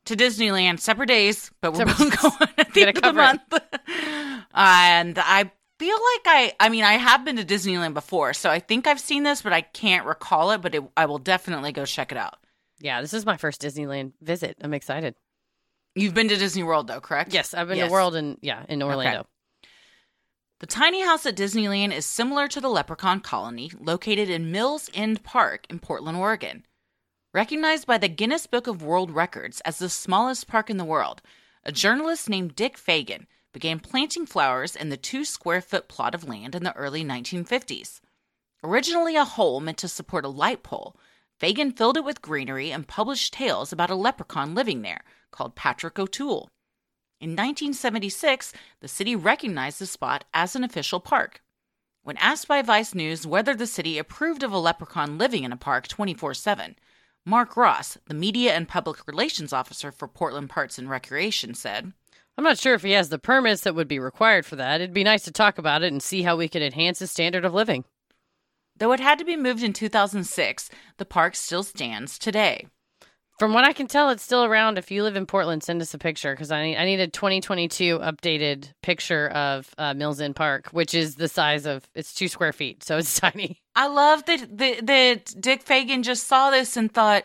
[0.06, 3.42] to Disneyland separate days, but we're Separate both going at the end of the month.
[4.54, 8.60] and I feel like I I mean I have been to Disneyland before, so I
[8.60, 10.62] think I've seen this, but I can't recall it.
[10.62, 12.36] But it, I will definitely go check it out.
[12.80, 14.58] Yeah, this is my first Disneyland visit.
[14.62, 15.16] I'm excited.
[15.96, 17.34] You've been to Disney World though, correct?
[17.34, 17.88] Yes, I've been Yes.
[17.88, 19.28] to World and yeah, in Orlando.
[20.60, 25.20] The tiny house at Disneyland is similar to the Leprechaun Colony, located in Mill Ends
[25.24, 26.66] Park in Portland, Oregon.
[27.34, 31.24] Recognized by the Guinness Book of World Records as the smallest park in the world,
[31.64, 36.28] a journalist named Dick Fagan began planting flowers in the two square foot plot of
[36.28, 38.02] land in the early 1950s.
[38.64, 40.96] Originally a hole meant to support a light pole,
[41.40, 45.98] Fagan filled it with greenery and published tales about a leprechaun living there called Patrick
[45.98, 46.52] O'Toole.
[47.20, 51.42] In 1976, the city recognized the spot as an official park.
[52.04, 55.58] When asked by Vice News whether the city approved of a leprechaun living in a
[55.58, 56.76] park 24 7,
[57.26, 61.94] Mark Ross, the media and public relations officer for Portland Parks and Recreation, said,
[62.38, 64.82] I'm not sure if he has the permits that would be required for that.
[64.82, 67.46] It'd be nice to talk about it and see how we could enhance his standard
[67.46, 67.86] of living.
[68.76, 72.68] Though it had to be moved in 2006, the park still stands today.
[73.40, 74.78] From what I can tell, it's still around.
[74.78, 77.08] If you live in Portland, send us a picture because I need, I need a
[77.08, 82.28] 2022 updated picture of uh, Mill Ends Park, which is the size of it's two
[82.28, 83.62] square feet, so it's tiny.
[83.76, 87.24] I love that, that, that Dick Fagan just saw this and thought,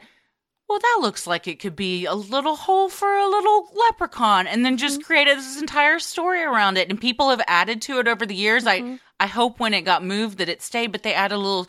[0.68, 4.64] well, that looks like it could be a little hole for a little leprechaun, and
[4.64, 6.90] then just created this entire story around it.
[6.90, 8.66] And people have added to it over the years.
[8.66, 11.66] I I hope when it got moved that it stayed, but they added a little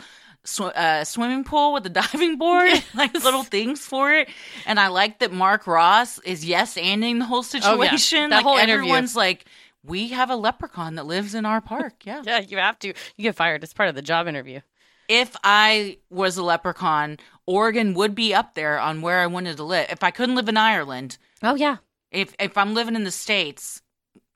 [0.49, 4.29] sw- uh, swimming pool with a diving board, like little things for it.
[4.65, 7.91] And I like that Mark Ross is yes anding the whole Oh, yeah.
[7.91, 8.29] situation.
[8.31, 8.73] That like whole interview.
[8.75, 9.45] everyone's like,
[9.83, 12.05] we have a leprechaun that lives in our park.
[12.05, 12.21] Yeah.
[12.25, 12.87] Yeah, you have to.
[12.89, 13.63] You get fired.
[13.63, 14.59] It's part of the job interview.
[15.07, 19.63] if I was a leprechaun, Oregon would be up there on where I wanted to
[19.63, 19.87] live.
[19.89, 21.77] If I couldn't live in Ireland, Oh yeah,
[22.11, 23.81] if if I'm living in the states,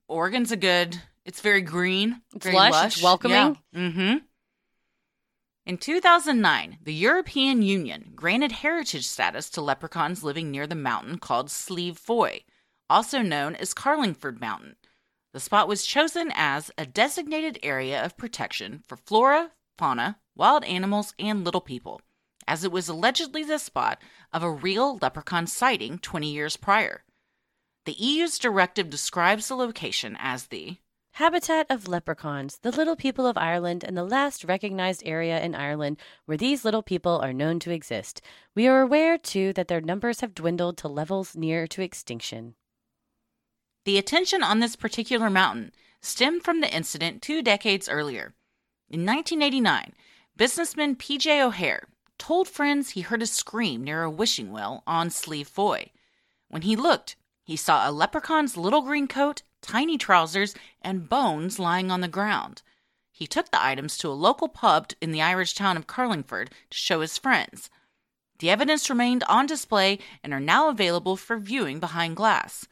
[0.08, 2.22] Oregon's a good It's very green.
[2.36, 3.58] It's very lush, it's welcoming.
[3.76, 4.18] Mm-hmm.
[5.66, 11.50] In 2009, the European Union granted heritage status to leprechauns living near the mountain called
[11.50, 12.44] Slieve Foy,
[12.90, 14.76] also known as Carlingford Mountain.
[15.32, 21.14] The spot was chosen as a designated area of protection for flora, fauna, wild animals,
[21.18, 22.02] and little people,
[22.46, 24.02] as it was allegedly the spot
[24.34, 27.06] of a real leprechaun sighting 20 years prior.
[27.86, 30.76] The EU's directive describes the location as the
[31.18, 35.98] Habitat of leprechauns, the little people of Ireland, and the last recognized area in Ireland
[36.26, 38.20] where these little people are known to exist.
[38.56, 42.56] We are aware, too, that their numbers have dwindled to levels near to extinction.
[43.86, 48.34] The attention on this particular mountain stemmed from the incident two decades earlier.
[48.90, 49.94] In 1989,
[50.36, 51.44] businessman P.J.
[51.44, 55.92] O'Hare told friends he heard a scream near a wishing well on Slieve Foy.
[56.48, 61.90] When he looked, he saw a leprechaun's little green coat, tiny trousers, and bones lying
[61.90, 62.62] on the ground.
[63.12, 66.78] He took the items to a local pub in the Irish town of Carlingford to
[66.78, 67.70] show his friends.
[68.40, 72.68] The evidence remained on display and are now available for viewing behind glass.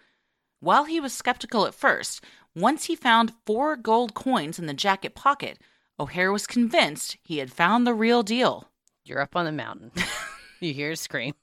[0.60, 2.24] While he was skeptical at first,
[2.56, 5.60] once he found four gold coins in the jacket pocket,
[6.00, 8.70] O'Hare was convinced he had found the real deal.
[9.06, 9.92] You're up on the mountain.
[10.60, 11.34] you hear a scream.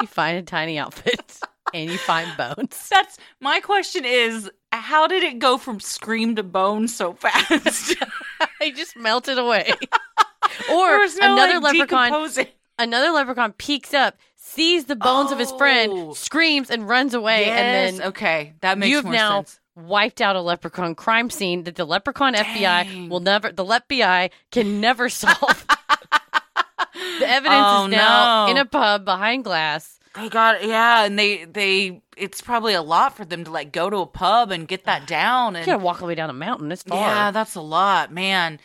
[0.00, 1.40] You find a tiny outfit
[1.74, 2.88] and you find bones.
[2.90, 7.94] That's my question is how did it go from scream to bone so fast?
[8.60, 9.72] I just melted away.
[10.72, 12.46] or no, another like, leprechaun
[12.78, 15.58] another leprechaun peeks up, sees the bones of his Oh.
[15.58, 17.58] friend, screams and runs away Yes,
[17.92, 19.60] and then okay, that makes you've more now sense.
[19.76, 24.80] wiped out a leprechaun crime scene that the leprechaun FBI will never the LepBI can
[24.80, 25.66] never solve.
[27.20, 28.50] the evidence Oh, is now no.
[28.52, 29.98] in a pub behind glass.
[30.14, 33.90] They got yeah, and they they it's probably a lot for them to like go
[33.90, 36.30] to a pub and get that down You and gotta walk all the way down
[36.30, 36.70] a mountain.
[36.70, 36.98] It's far.
[36.98, 38.60] Yeah, that's a lot, man.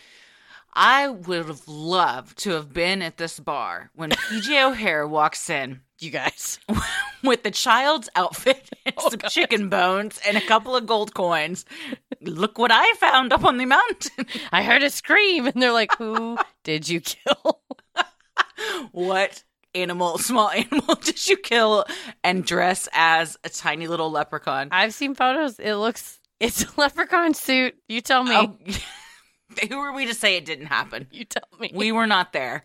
[0.74, 5.82] I would have loved to have been at this bar when PJ O'Hare walks in
[6.02, 6.60] you guys.
[7.24, 11.66] with the child's outfit and Oh, some chicken bones and a couple of gold coins.
[12.22, 14.26] Look what I found up on the mountain.
[14.52, 17.62] I heard a scream, and they're like, "Who did you kill?"
[18.91, 19.43] what
[19.76, 21.86] animal, small animal, did you kill
[22.24, 24.70] and dress as a tiny little leprechaun?
[24.72, 25.59] I've seen photos.
[25.59, 27.76] It looks it's a leprechaun suit.
[27.88, 28.36] You tell me.
[28.36, 28.57] Oh,
[29.70, 31.07] who are we to say it didn't happen?
[31.11, 31.72] You tell me.
[31.74, 32.63] We were not there.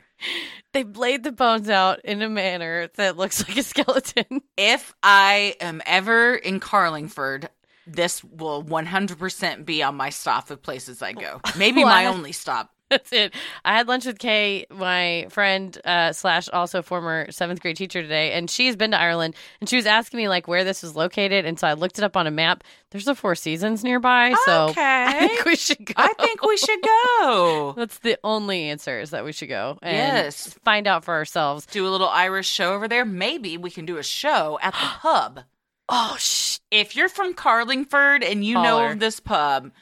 [0.72, 4.42] they laid the bones out in a manner that looks like a skeleton.
[4.56, 7.48] If I am ever in Carlingford,
[7.86, 11.40] this will 100% be on my stop of places I go.
[11.58, 12.73] Maybe my only stop.
[12.94, 13.34] That's it.
[13.64, 18.32] I had lunch with Kay, my friend uh, slash also former seventh grade teacher today,
[18.32, 21.44] and she's been to Ireland, and she was asking me like where this was located,
[21.44, 22.62] and so I looked it up on a map.
[22.90, 25.94] There's the Four Seasons nearby, so I think we should go.
[25.96, 27.74] I think we should go.
[27.76, 30.56] that's the only answer is that we should go and Yes.
[30.64, 31.66] find out for ourselves.
[31.66, 33.04] Do a little Irish show over there.
[33.04, 35.40] Maybe we can do a show at the pub.
[35.88, 38.92] Oh, sh- If you're from Carlingford and you know Holler.
[38.92, 39.72] of this pub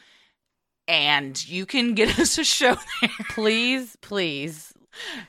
[0.88, 4.72] and you can get us a show there, please, please.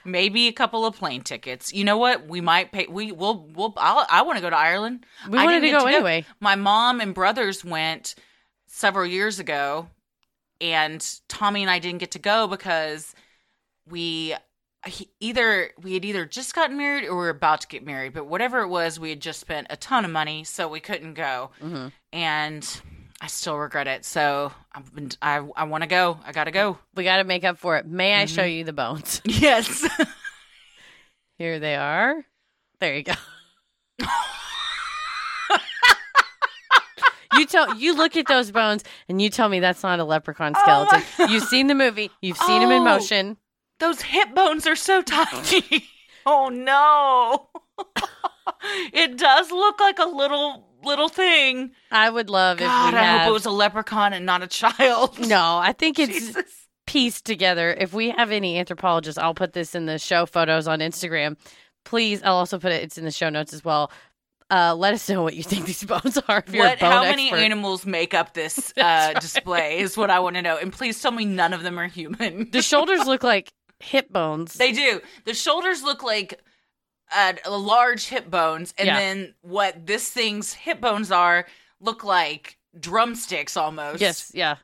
[0.03, 1.73] maybe a couple of plane tickets.
[1.73, 2.27] You know what?
[2.27, 2.87] We might pay.
[2.87, 3.47] We will.
[3.53, 3.73] We'll.
[3.77, 5.05] I'll, I want to go to Ireland.
[5.29, 6.25] We I wanted to go anyway.
[6.39, 8.15] My mom and brothers went
[8.67, 9.87] several years ago,
[10.59, 13.13] and Tommy and I didn't get to go because
[13.87, 14.35] we
[14.85, 18.13] he- either we had either just gotten married or we were about to get married.
[18.13, 21.13] But whatever it was, we had just spent a ton of money, so we couldn't
[21.13, 21.51] go.
[21.61, 21.87] Mm-hmm.
[22.11, 22.81] And
[23.23, 24.03] I still regret it.
[24.03, 25.09] So I've been.
[25.21, 26.19] I I want to go.
[26.25, 26.77] I gotta go.
[26.93, 27.85] We got to make up for it.
[27.85, 28.35] May I Mm-hmm.
[28.35, 29.21] show you the bones?
[29.25, 29.87] Yes.
[31.37, 32.25] Here they are.
[32.81, 33.13] There you go.
[37.35, 40.53] you tell you look at those bones and you tell me that's not a leprechaun
[40.55, 41.29] Oh skeleton.
[41.31, 42.11] You've seen the movie.
[42.21, 42.85] You've seen him in Oh.
[42.85, 43.37] motion.
[43.79, 45.87] Those hip bones are so tiny.
[46.25, 47.47] oh no.
[48.93, 51.71] it does look like a little little thing.
[51.91, 53.21] I would love if God, we I have.
[53.21, 55.19] hope it was a leprechaun and not a child.
[55.27, 56.67] no, I think it's Jesus.
[56.85, 57.73] pieced together.
[57.73, 61.37] If we have any anthropologists, I'll put this in the show photos on Instagram.
[61.85, 62.83] Please, I'll also put it.
[62.83, 63.91] It's in the show notes as well.
[64.51, 66.43] Uh, let us know what you think these bones are.
[66.45, 67.37] If you're What, a bone how many expert.
[67.43, 70.57] animals make up this uh, display is what I want to know.
[70.57, 72.49] And please tell me none of them are human.
[72.51, 74.53] The shoulders look like hip bones.
[74.53, 75.01] They do.
[75.25, 76.39] The shoulders look like
[77.15, 78.97] uh, a large hip bones, and Yeah.
[78.99, 81.45] then what this thing's hip bones are
[81.79, 84.01] look like drumsticks almost.
[84.01, 84.55] yes, yeah,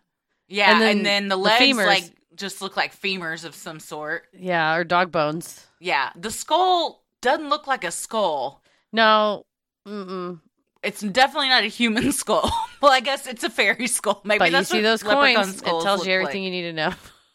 [0.48, 2.04] Yeah, And and then then, the the legs femurs- like
[2.36, 4.28] just look like femurs of some sort.
[4.34, 5.66] yeah, or dog bones.
[5.80, 8.64] Yeah, the skull doesn't look like a skull.
[8.94, 9.46] No,
[9.88, 10.40] mm-mm.
[10.82, 12.50] It's definitely not a human skull.
[12.82, 14.22] Well, I guess it's a fairy skull.
[14.24, 16.46] Maybe but you that's see what those coins, it tells you everything like.
[16.46, 16.94] you need to know.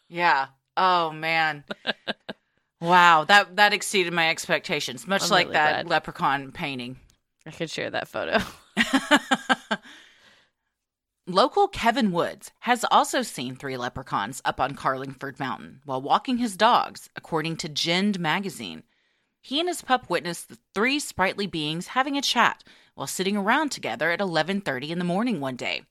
[0.09, 0.47] Yeah.
[0.75, 1.63] Oh man.
[2.81, 5.07] wow, that that exceeded my expectations.
[5.07, 5.89] Much I'm like really that glad.
[5.89, 6.97] leprechaun painting.
[7.45, 8.39] I could share that photo.
[11.27, 16.55] Local Kevin Woods has also seen three leprechauns up on Carlingford Mountain while walking his
[16.55, 18.83] dogs, according to Gend magazine.
[19.41, 22.63] He and his pup witnessed the three sprightly beings having a chat
[22.93, 25.83] while sitting around together at 11:30 in the morning one day.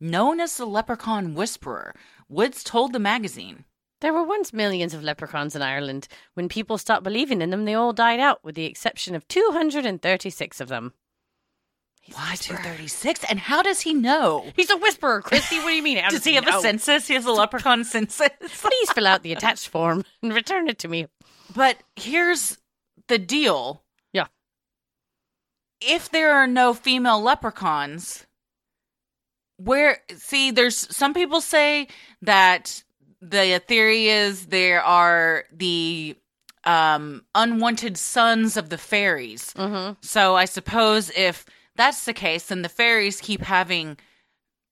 [0.00, 1.94] Known as the Leprechaun Whisperer,
[2.28, 3.64] Woods told the magazine,
[4.02, 6.08] There were once millions of leprechauns in Ireland.
[6.34, 10.60] When people stopped believing in them, they all died out, with the exception of 236
[10.60, 10.92] of them.
[12.00, 13.22] He's "Why 236?
[13.30, 14.50] And how does he know?
[14.56, 15.58] He's a whisperer, Christy.
[15.60, 15.98] What do you mean?
[15.98, 16.58] How Does he have know?
[16.58, 17.06] a census?
[17.06, 18.28] He has a leprechaun census.
[18.40, 21.06] Please fill out the attached form and return it to me.
[21.54, 22.58] But here's
[23.06, 23.84] the deal.
[24.12, 24.26] Yeah.
[25.80, 28.26] If there are no female leprechauns,
[29.58, 31.86] where see there's some people say
[32.20, 32.82] that
[33.22, 36.16] the theory is there are the
[36.64, 39.52] um unwanted sons of the fairies.
[39.54, 39.94] Mm-hmm.
[40.02, 41.44] So I suppose if
[41.76, 43.96] that's the case, then the fairies keep having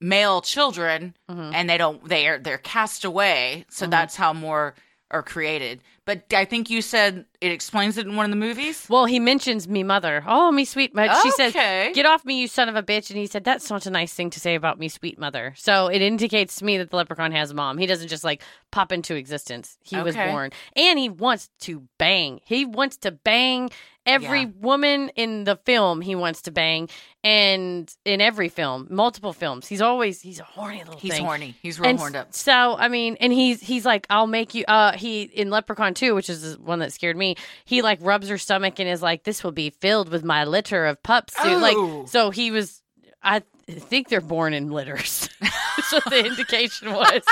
[0.00, 1.52] male children Mhm.
[1.54, 3.64] and they don't they're they're cast away.
[3.70, 3.90] So Mhm.
[3.90, 4.74] that's how more
[5.10, 5.80] are created.
[6.04, 8.86] But I think you said it explains it in one of the movies.
[8.88, 10.24] Well, he mentions me mother.
[10.26, 11.14] Oh, me sweet mother.
[11.22, 11.92] She says, Okay.
[11.94, 14.12] "Get off me, you son of a bitch!" And he said, "That's not a nice
[14.14, 17.32] thing to say about me, sweet mother." So it indicates to me that the leprechaun
[17.32, 17.78] has a mom.
[17.78, 19.76] He doesn't just like pop into existence.
[19.84, 20.30] He was Okay.
[20.30, 22.40] born, and he wants to bang.
[22.44, 23.70] He wants to bang
[24.10, 24.50] every Yeah.
[24.60, 26.00] woman in the film.
[26.00, 26.88] He wants to bang,
[27.24, 31.24] and in every film, multiple films, he's always he's a horny little He's thing.
[31.24, 31.54] horny.
[31.62, 32.34] He's real And horned up.
[32.34, 34.64] So I mean, and he's he's like, I'll make you.
[34.66, 37.36] Uh, he in Leprechaun 2, which is the one that scared me.
[37.64, 40.86] He like rubs her stomach and is like, "This will be filled with my litter
[40.86, 41.58] of pups." Oh.
[41.58, 42.82] Like, so he was.
[43.22, 45.28] I think they're born in litters.
[45.40, 47.22] That's what the indication was.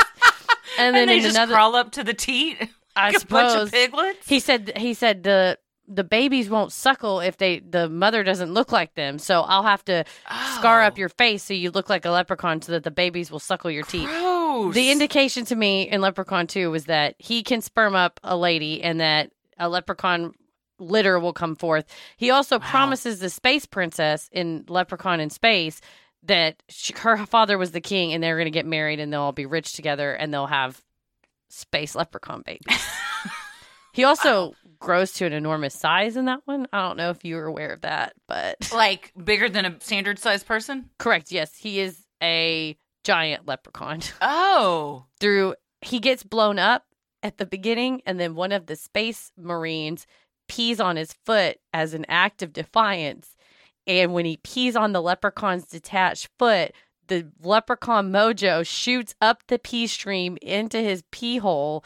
[0.79, 2.59] And then And they just another, crawl up to the teat.
[2.97, 4.29] I like a bunch suppose of piglets.
[4.29, 5.59] he said he said the
[5.91, 9.19] the babies won't suckle if they the mother doesn't look like them.
[9.19, 10.05] So I'll have to
[10.57, 10.99] scar up Oh.
[10.99, 13.85] your face so you look like a leprechaun so that the babies will suckle your
[13.85, 14.07] teeth.
[14.09, 14.75] Gross.
[14.75, 18.83] The indication to me in Leprechaun 2 was that he can sperm up a lady
[18.83, 20.35] and that a leprechaun
[20.79, 21.87] litter will come forth.
[22.19, 22.67] He also Wow.
[22.69, 25.81] promises the space princess in Leprechaun in Space
[26.25, 29.23] that she, her father was the king and they're going to get married and they'll
[29.23, 30.83] all be rich together and they'll have
[31.49, 32.67] space leprechaun babies.
[33.93, 36.67] he also grows to an enormous size in that one.
[36.73, 40.19] I don't know if you were aware of that, but like bigger than a standard
[40.19, 40.91] sized person.
[40.99, 41.33] correct.
[41.33, 44.01] Yes, he is a giant leprechaun.
[44.21, 45.05] Oh.
[45.21, 46.85] through he gets blown up
[47.23, 50.07] at the beginning and then one of the space marines
[50.49, 53.37] pees on his foot as an act of defiance
[53.87, 56.73] and when he pees on the leprechaun's detached foot
[57.07, 61.85] the leprechaun mojo shoots up the pee stream into his pee hole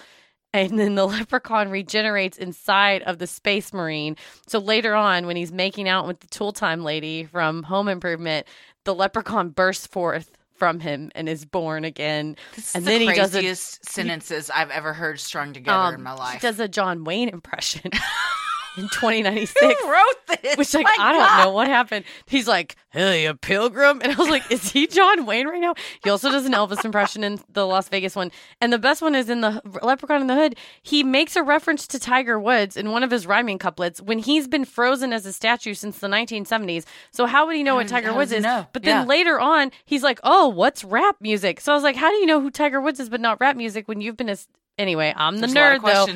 [0.55, 4.17] and then the leprechaun regenerates inside of the space marine.
[4.47, 8.47] So later on when he's making out with the tool time lady from home improvement
[8.85, 12.37] the leprechaun bursts forth from him and is born again.
[12.55, 16.03] This is And the then he does sentences I've ever heard strung together Um, in
[16.03, 16.35] my life.
[16.35, 17.91] He does a John Wayne impression
[18.77, 19.61] in 2096.
[19.61, 20.57] Who wrote this?
[20.57, 21.45] Which like My I don't God.
[21.45, 22.05] know what happened.
[22.27, 25.75] He's like, "Hey, a pilgrim," and I was like, "Is he John Wayne right now?"
[26.03, 29.15] He also does an Elvis impression in the Las Vegas one, and the best one
[29.15, 30.57] is in the Leprechaun in the Hood.
[30.83, 34.49] He makes a reference to Tiger Woods in one of his rhyming couplets when he's
[34.49, 36.85] been frozen as a statue since the 1970s.
[37.13, 38.43] So how would he know what Tiger how Woods is?
[38.43, 38.67] know?
[38.73, 39.07] But then Yeah.
[39.07, 42.27] later on, he's like, "Oh, what's rap music?" So I was like, "How do you
[42.27, 44.37] know who Tiger Woods is, but not rap music when you've been a?"
[44.79, 46.07] Anyway, I'm the There's nerd though.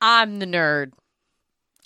[0.00, 0.92] I'm the nerd.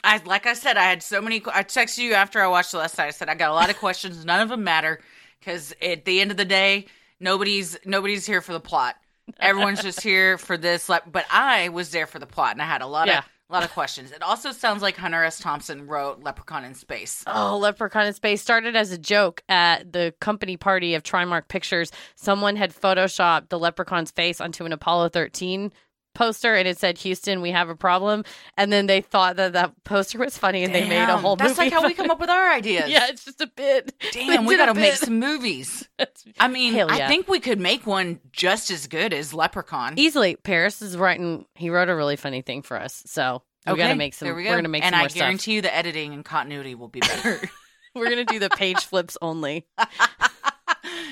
[0.05, 1.36] I like I said, I had so many.
[1.53, 3.07] I texted you after I watched the last night.
[3.09, 4.24] I said I got a lot of questions.
[4.24, 5.01] None of them matter
[5.38, 6.86] because at the end of the day,
[7.18, 8.96] nobody's nobody's here for the plot.
[9.38, 10.88] Everyone's just here for this.
[10.88, 13.18] Like, but I was there for the plot, and I had a lot Yeah.
[13.18, 14.12] of a lot of questions.
[14.12, 15.40] It also sounds like Hunter S.
[15.40, 17.24] Thompson wrote Leprechaun in Space.
[17.26, 21.90] Oh, Leprechaun in Space started as a joke at the company party of Trimark Pictures.
[22.14, 25.72] Someone had photoshopped the leprechaun's face onto an Apollo 13
[26.14, 28.24] poster and it said, Houston, we have a problem.
[28.56, 31.36] And then they thought that that poster was funny and they made a Damn, whole
[31.36, 31.70] That's movie.
[31.70, 32.90] like how we come up with our ideas.
[32.90, 33.94] Yeah, it's just a bit.
[34.12, 35.88] Damn, we did got to make some movies.
[36.40, 39.94] I mean, Hell I think we could make one just as good as Leprechaun.
[39.96, 41.46] Easily, Paris is writing.
[41.54, 44.26] He wrote a really funny thing for us, so we got to make some.
[44.26, 45.20] There we are gonna make and some I more stuff.
[45.20, 47.40] guarantee you the editing and continuity will be better.
[47.94, 49.66] We're gonna do the page flips only.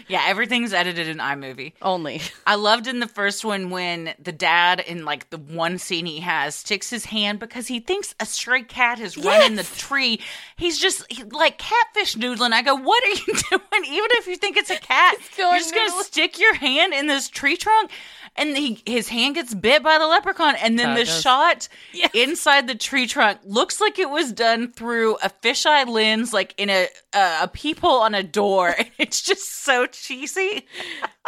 [0.06, 1.72] Yeah, everything's edited in iMovie.
[1.82, 2.20] Only.
[2.46, 6.20] I loved in the first one when the dad, in like the one scene he
[6.20, 10.20] has, sticks his hand because he thinks a stray cat has run in the tree.
[10.56, 12.52] He's just he- like catfish noodling.
[12.52, 13.84] I go, What are you doing?
[13.84, 17.06] Even if you think it's a cat, you're just going to stick your hand in
[17.06, 17.90] this tree trunk.
[18.38, 21.20] And he, his hand gets bit by the leprechaun, and then it the goes.
[21.20, 21.68] shot
[22.14, 26.70] inside the tree trunk looks like it was done through a fisheye lens, like in
[26.70, 28.74] a a, a peephole on a door.
[28.98, 30.66] It's just so cheesy.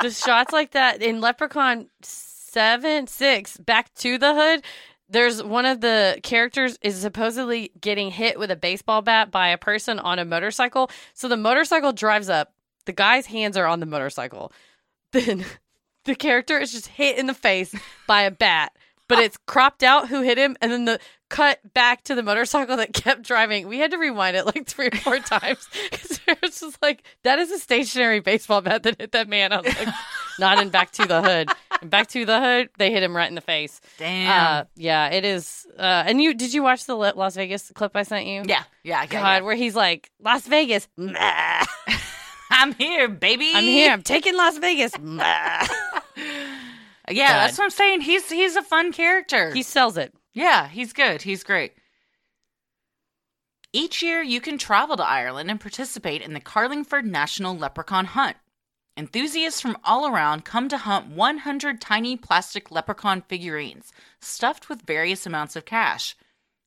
[0.01, 4.65] the shots like that in Leprechaun seven, six, back to the hood.
[5.09, 9.59] There's one of the characters is supposedly getting hit with a baseball bat by a
[9.59, 10.91] person on a motorcycle.
[11.15, 12.53] So the motorcycle drives up.
[12.87, 14.53] The guy's hands are on the motorcycle.
[15.13, 15.45] Then
[16.05, 17.75] the character is just hit in the face
[18.07, 18.73] by a bat,
[19.09, 22.77] but it's cropped out who hit him, and then the cut back to the motorcycle
[22.77, 23.69] that kept driving.
[23.69, 27.05] We had to rewind it like three or four times because it was just like
[27.23, 29.53] that is a stationary baseball bat that hit that man.
[29.53, 29.95] I was like,
[30.39, 31.51] not in Back to the Hood.
[31.83, 33.81] In Back to the Hood, they hit him right in the face.
[33.99, 34.31] Damn.
[34.31, 35.67] Uh, yeah, it is.
[35.79, 38.43] Uh, and you did you watch the Las Vegas clip I sent you?
[38.47, 39.41] yeah, yeah, yeah, God, yeah.
[39.41, 40.89] where he's like Las Vegas.
[42.53, 43.53] I'm here, baby.
[43.55, 43.93] I'm here.
[43.93, 44.93] I'm taking Las Vegas.
[47.13, 48.03] Yeah, that's what I'm saying.
[48.03, 49.53] He's he's a fun character.
[49.53, 50.15] he sells it.
[50.33, 51.23] yeah, he's good.
[51.23, 51.73] He's great.
[53.73, 58.37] Each year, you can travel to Ireland and participate in the Carlingford National Leprechaun Hunt.
[58.97, 65.27] Enthusiasts from all around come to hunt 100 tiny plastic leprechaun figurines stuffed with various
[65.27, 66.17] amounts of cash.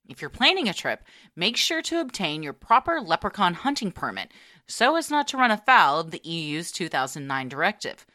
[0.10, 1.04] If you're planning a trip,
[1.36, 4.32] make sure to obtain your proper leprechaun hunting permit
[4.68, 8.06] so as not to run afoul of the EU's 2009 directive.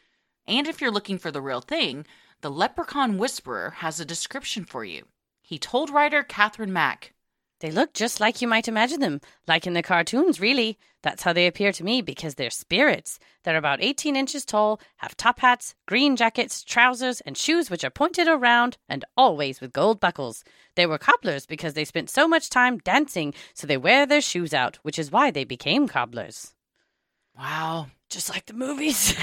[0.46, 2.07] And if you're looking for the real thing,
[2.40, 5.07] the Leprechaun Whisperer has a description for you.
[5.42, 7.14] He told writer Catherine Mack,
[7.61, 10.78] They look just like you might imagine them, like in the cartoons, really.
[11.09, 13.18] That's how they appear to me because they're spirits.
[13.42, 17.88] They're about 18 inches tall, have top hats, green jackets, trousers, and shoes which are
[17.88, 20.44] pointed around and always with gold buckles.
[20.76, 24.52] They were cobblers because they spent so much time dancing, so they wear their shoes
[24.52, 26.52] out, which is why they became cobblers.
[27.38, 29.14] Wow, Just like the movies.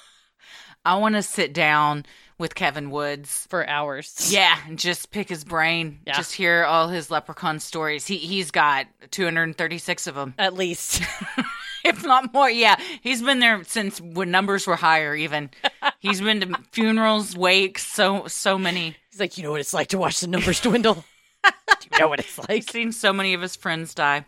[0.84, 2.06] I want to sit down
[2.40, 3.46] with Kevin Woods.
[3.50, 4.32] For hours.
[4.32, 6.00] Yeah, and just pick his brain.
[6.06, 6.16] Yeah.
[6.16, 8.06] Just hear all his leprechaun stories.
[8.06, 11.02] He he's got 236 of them, At least.
[11.84, 12.50] if not more.
[12.50, 15.14] Yeah, he's been there since when numbers were higher.
[15.14, 15.50] Even
[16.00, 18.96] he's been to funerals, wakes, so so many.
[19.10, 21.04] He's like, you know what it's like to watch the numbers dwindle?
[21.44, 21.52] Do
[21.92, 22.70] you know what it's He's like?
[22.70, 24.24] seen so many of his friends die.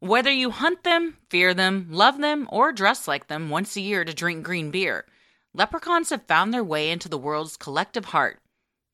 [0.00, 4.04] Whether you hunt them, fear them, love them, or dress like them once a year
[4.04, 5.04] to drink green beer,
[5.54, 8.40] leprechauns have found their way into the world's collective heart.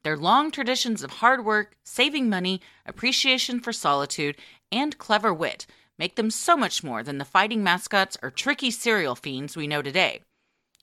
[0.03, 4.37] Their long traditions of hard work, saving money, appreciation for solitude,
[4.71, 5.67] and clever wit
[5.99, 9.83] make them so much more than the fighting mascots or tricky cereal fiends we know
[9.83, 10.23] today.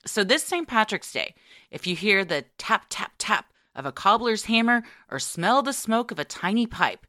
[0.05, 0.67] So, this St.
[0.67, 1.33] Patrick's Day,
[1.71, 6.11] if you hear the tap, tap, tap of a cobbler's hammer or smell the smoke
[6.11, 7.07] of a tiny pipe,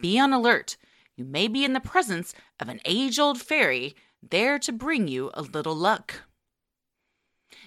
[0.00, 0.78] be on alert.
[1.16, 5.30] You may be in the presence of an age old fairy there to bring you
[5.34, 6.22] a little luck.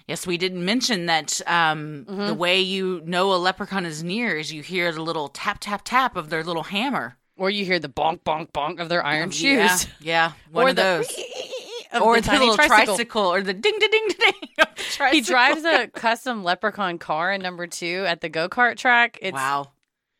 [0.06, 4.52] Yes, we didn't mention that um, the way you know a leprechaun is near is
[4.52, 7.16] you hear the little tap, tap, tap of their little hammer.
[7.36, 9.88] Or you hear the bonk, bonk, bonk of their iron Yeah, shoes.
[10.00, 11.08] yeah, one or of the those.
[12.02, 12.84] or the the, little tricycle.
[12.96, 13.32] tricycle.
[13.32, 15.10] or the ding, ding, ding, ding.
[15.10, 19.18] He drives a custom leprechaun car in number two at the go kart track.
[19.22, 19.70] It's wow.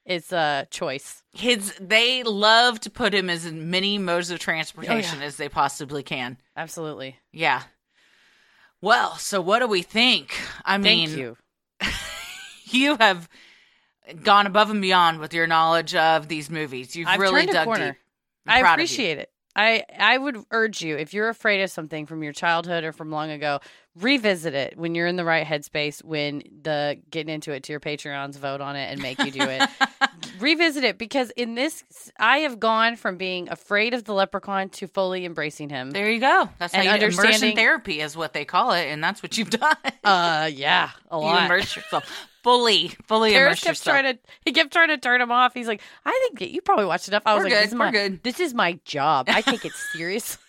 [0.05, 1.23] it's a choice.
[1.33, 6.03] His they love to put him as in many modes of transportation as they possibly
[6.03, 6.39] can.
[6.57, 7.17] Absolutely.
[7.33, 7.63] Yeah.
[8.85, 10.37] Well, so what do we think?
[10.63, 11.37] I mean, Thank you.
[12.67, 13.31] you have
[14.23, 16.95] gone above and beyond with your knowledge of these movies.
[16.95, 17.95] You've I've really dug deep.
[18.47, 18.85] I proud of you.
[18.85, 19.31] appreciate it.
[19.57, 23.11] I I would urge you if you're afraid of something from your childhood or from
[23.11, 23.61] long ago,
[23.97, 26.03] revisit it when you're in the right headspace.
[26.03, 29.43] When the getting into it to your Patreons vote on it and make you do
[29.43, 29.69] it.
[30.41, 31.85] revisit it because in this,
[32.19, 35.93] I have gone from being afraid of the leprechaun to fully embracing him.
[35.93, 36.49] There you go.
[36.59, 39.51] That's And how you immersion therapy is what they call it, and that's what you've
[39.51, 39.77] done.
[40.03, 41.45] Uh, yeah, a you lot.
[41.47, 44.01] immerse yourself fully, fully Paris kept yourself.
[44.01, 44.21] trying to.
[44.45, 45.55] He kept trying to turn him off.
[45.55, 47.25] He's like, I think you probably watched enough.
[47.27, 48.23] I was We're like, good, this is my, good.
[48.23, 49.27] This is my job.
[49.29, 50.41] I take it seriously.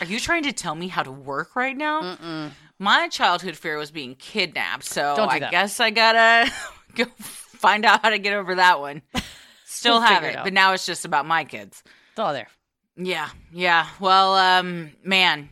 [0.00, 2.50] Are you trying to tell me how to work right now?
[2.78, 5.50] My childhood fear was being kidnapped, so I that.
[5.50, 6.52] guess I gotta
[6.94, 9.02] go find out how to get over that one.
[9.64, 11.82] Still We'll have it, it but now it's just about my kids.
[12.10, 12.48] it's all there.
[12.96, 13.86] Yeah, yeah.
[14.00, 15.50] Well, um, man,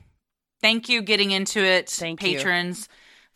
[0.61, 2.39] thank you getting into it, Thank you.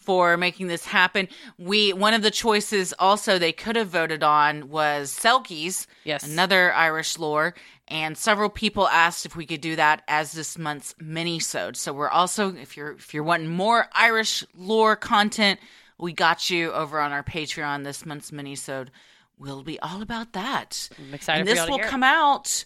[0.00, 1.28] For making this happen.
[1.58, 6.24] We one of the choices also they could have voted on was Selkies, Yes.
[6.26, 7.54] another Irish lore,
[7.86, 11.76] And several people asked if we could do that as this month's mini-sode.
[11.76, 15.58] So we're also, if you're if you're wanting more Irish lore content,
[15.98, 18.90] we got you over on our Patreon this month's mini-sode.
[19.38, 20.88] We'll be all about that.
[20.98, 22.64] I'm excited and for this will come out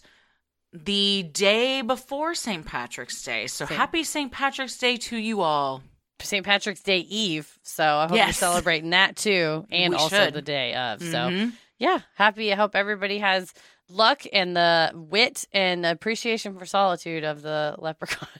[0.71, 2.65] the day before St.
[2.65, 3.47] Patrick's Day.
[3.47, 4.31] So happy St.
[4.31, 5.81] Patrick's Day to you all.
[6.21, 6.45] St.
[6.45, 7.57] Patrick's Day Eve.
[7.63, 10.33] So I hope you're celebrating that too, and We also should.
[10.33, 11.01] the day of.
[11.01, 11.53] So Mhm.
[11.79, 12.51] yeah, happy.
[12.51, 13.53] I hope everybody has
[13.89, 18.27] luck and the wit and appreciation for solitude of the leprechaun.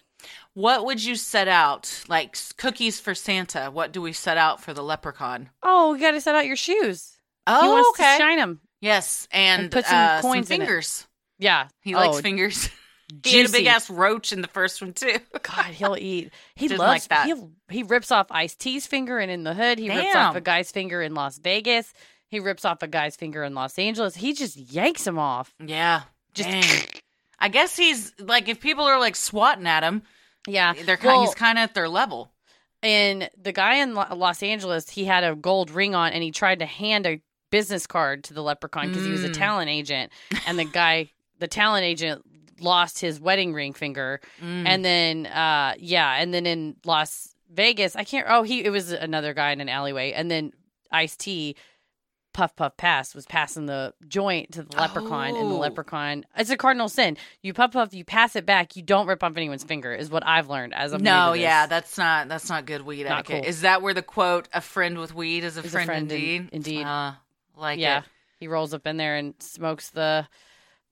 [0.53, 2.03] What would you set out?
[2.07, 3.69] Like cookies for Santa.
[3.69, 5.49] What do we set out for the leprechaun?
[5.61, 7.11] Oh, you got to set out your shoes.
[7.45, 8.13] Oh, he wants okay.
[8.17, 8.61] to shine them.
[8.81, 10.65] Yes, and, And put some uh, coins in it.
[10.65, 11.05] fingers.
[11.37, 12.21] Yeah, He likes Oh,
[13.09, 13.31] fingers.
[13.31, 15.17] he had a big ass roach in the first one too.
[15.43, 16.31] God, he'll eat.
[16.55, 17.25] He Didn't loves like that.
[17.27, 19.79] He'll, he rips off Ice T's finger and in the hood.
[19.79, 21.93] He rips off a guy's finger in Las Vegas.
[22.27, 24.15] He rips off a guy's finger in Los Angeles.
[24.15, 25.53] He just yanks him off.
[25.63, 26.01] yeah,
[26.33, 26.85] Just Dang.
[27.39, 30.01] I guess he's like if people are like swatting at him,
[30.47, 30.73] yeah.
[30.73, 31.17] they're kind.
[31.17, 32.31] Well, he's kind of at their level.
[32.83, 36.59] And the guy in Los Angeles, he had a gold ring on, and he tried
[36.59, 37.19] to hand a
[37.51, 39.33] business card to the leprechaun because he was a Mm.
[39.33, 40.11] talent agent.
[40.45, 42.21] And the guy, the talent agent,
[42.59, 44.19] lost his wedding ring finger.
[44.43, 44.67] Mm.
[44.67, 48.25] And then, uh, yeah, and then in Las Vegas, I can't.
[48.29, 50.51] Oh, he it was another guy in an alleyway, and then
[50.91, 51.55] Ice T.
[52.33, 55.59] Puff Puff Pass was passing the joint to the leprechaun, and the Oh.
[55.59, 56.25] leprechaun.
[56.37, 57.15] It's a cardinal sin.
[57.41, 58.75] You puff puff, you pass it back.
[58.75, 61.37] You don't rip off anyone's finger, is what I've learned as of no, new to
[61.37, 61.43] this.
[61.43, 63.43] yeah, that's not that's not good weed Not etiquette.
[63.43, 63.49] cool.
[63.49, 66.11] Is that where the quote "a friend with weed is a, Is a friend, friend
[66.11, 66.49] in- indeed"?
[66.51, 66.83] indeed.
[66.83, 67.13] Uh,
[67.55, 68.03] like yeah, it.
[68.41, 70.27] he rolls up in there and smokes the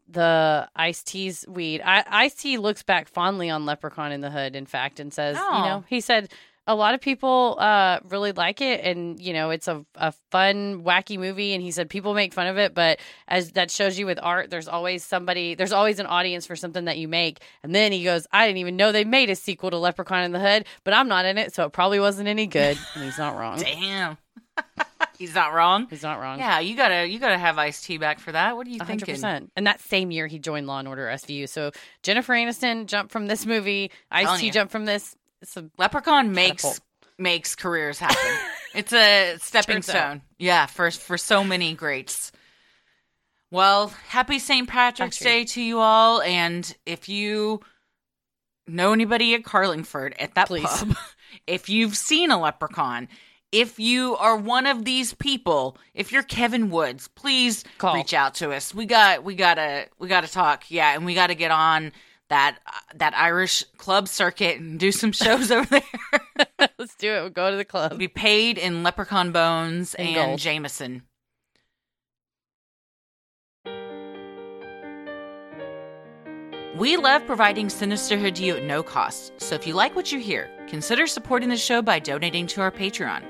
[0.07, 1.81] the Ice T's weed.
[1.83, 5.37] I Ice T looks back fondly on Leprechaun in the Hood, in fact, and says,
[5.37, 5.63] you Oh.
[5.63, 6.29] know, he said
[6.65, 10.81] a lot of people uh really like it and you know it's a, a fun
[10.81, 14.05] wacky movie and he said people make fun of it but as that shows you
[14.05, 17.75] with art there's always somebody there's always an audience for something that you make and
[17.75, 20.39] then he goes i didn't even know they made a sequel to leprechaun in the
[20.39, 23.35] hood but i'm not in it so it probably wasn't any good and he's not
[23.35, 24.17] wrong Damn,
[25.17, 25.87] he's not wrong.
[25.89, 28.55] he's not wrong Yeah, you gotta you gotta have Ice T back for that.
[28.55, 28.87] What do you think?
[28.89, 29.15] hundred thinking?
[29.15, 29.51] percent.
[29.55, 31.47] And that same year, he joined Law and Order SVU.
[31.49, 31.71] So
[32.03, 33.91] Jennifer Aniston jumped from this movie.
[34.11, 35.15] Ice T jumped from this.
[35.41, 36.79] It's a, Leprechaun makes Catapult.
[37.17, 38.17] makes careers happen.
[38.75, 39.93] it's a stepping Turns out.
[39.93, 40.21] stone.
[40.39, 42.31] Yeah, for for so many greats.
[43.51, 44.67] Well, happy St.
[44.67, 47.59] Patrick's Actually- Day to you all, and if you
[48.67, 50.63] know anybody at Carlingford at that Please.
[50.65, 50.95] pub,
[51.47, 53.09] if you've seen a leprechaun,
[53.53, 57.93] if you are one of these people, if you're Kevin Woods, please Call.
[57.93, 58.73] reach out to us.
[58.73, 60.69] We got we gotta we gotta talk.
[60.69, 61.91] Yeah, and we gotta get on
[62.29, 66.59] that uh, that Irish club circuit and do some shows over there.
[66.79, 67.21] let's do it.
[67.21, 67.97] We'll go to the club.
[67.99, 70.39] be paid in leprechaun bones And and.
[70.39, 71.03] Jameson.
[76.75, 80.19] We love providing Sinisterhood to you at no cost, so if you like what you
[80.19, 83.23] hear, consider supporting the show by donating to our Patreon.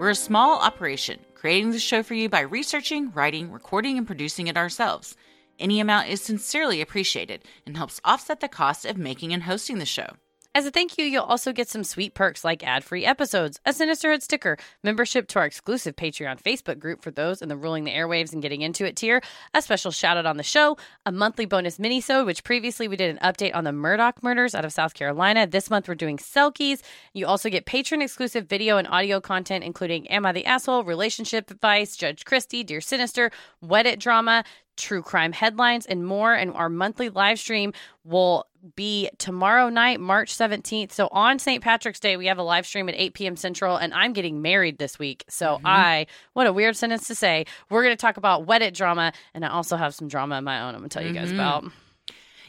[0.00, 4.46] We're a small operation, creating the show for you by researching, writing, recording, and producing
[4.46, 5.14] it ourselves.
[5.58, 9.84] Any amount is sincerely appreciated and helps offset the cost of making and hosting the
[9.84, 10.16] show.
[10.52, 13.70] As a thank you, you'll also get some sweet perks like ad free episodes, a
[13.70, 17.92] Sinisterhood sticker, membership to our exclusive Patreon Facebook group for those in the ruling the
[17.92, 19.22] airwaves and getting into it tier,
[19.54, 20.76] a special shout out on the show,
[21.06, 24.64] a monthly bonus minisode, which previously we did an update on the Murdaugh murders out
[24.64, 25.46] of South Carolina.
[25.46, 26.82] This month we're doing Selkies.
[27.14, 31.48] You also get patron exclusive video and audio content, including Am I the Asshole, Relationship
[31.52, 33.30] Advice, Judge Christy, Dear Sinister,
[33.60, 34.42] Wedded Drama,
[34.76, 36.34] true crime headlines, and more.
[36.34, 37.72] And our monthly live stream
[38.02, 38.46] will
[38.76, 40.92] be tomorrow night, March 17th.
[40.92, 41.62] So on St.
[41.62, 43.36] Patrick's Day, we have a live stream at 8 p.m.
[43.36, 45.24] Central, and I'm getting married this week.
[45.28, 45.66] So mm-hmm.
[45.66, 47.46] I, what a weird sentence to say.
[47.68, 50.60] We're going to talk about wedded drama, and I also have some drama of my
[50.62, 51.40] own I'm going to tell you guys mm-hmm.
[51.40, 51.64] about.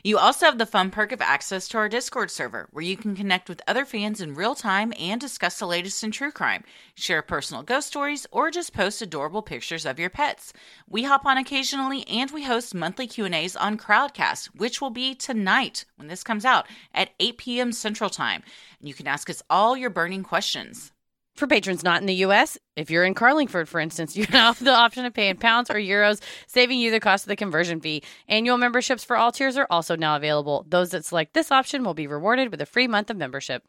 [0.04, 3.16] You also have the fun perk of access to our Discord server, where you can
[3.16, 6.63] connect with other fans in real time and discuss the latest in true crime,
[6.96, 10.54] share personal ghost stories, or just post adorable pictures of your pets.
[10.89, 14.89] We hop on occasionally, and we host monthly Q and A's on Crowdcast, which will
[14.89, 16.66] be tonight when this comes out
[16.96, 17.71] at 8 p.m.
[17.71, 18.42] Central Time.
[18.80, 20.92] And you can ask us all your burning questions.
[21.36, 24.74] For patrons not in the U.S., if you're in Carlingford, for instance, you have the
[24.74, 28.03] option of paying pounds or euros, saving you the cost of the conversion fee.
[28.28, 30.66] Annual memberships for all tiers are also now available.
[30.67, 33.63] Those that select this option will be rewarded with a free month of membership.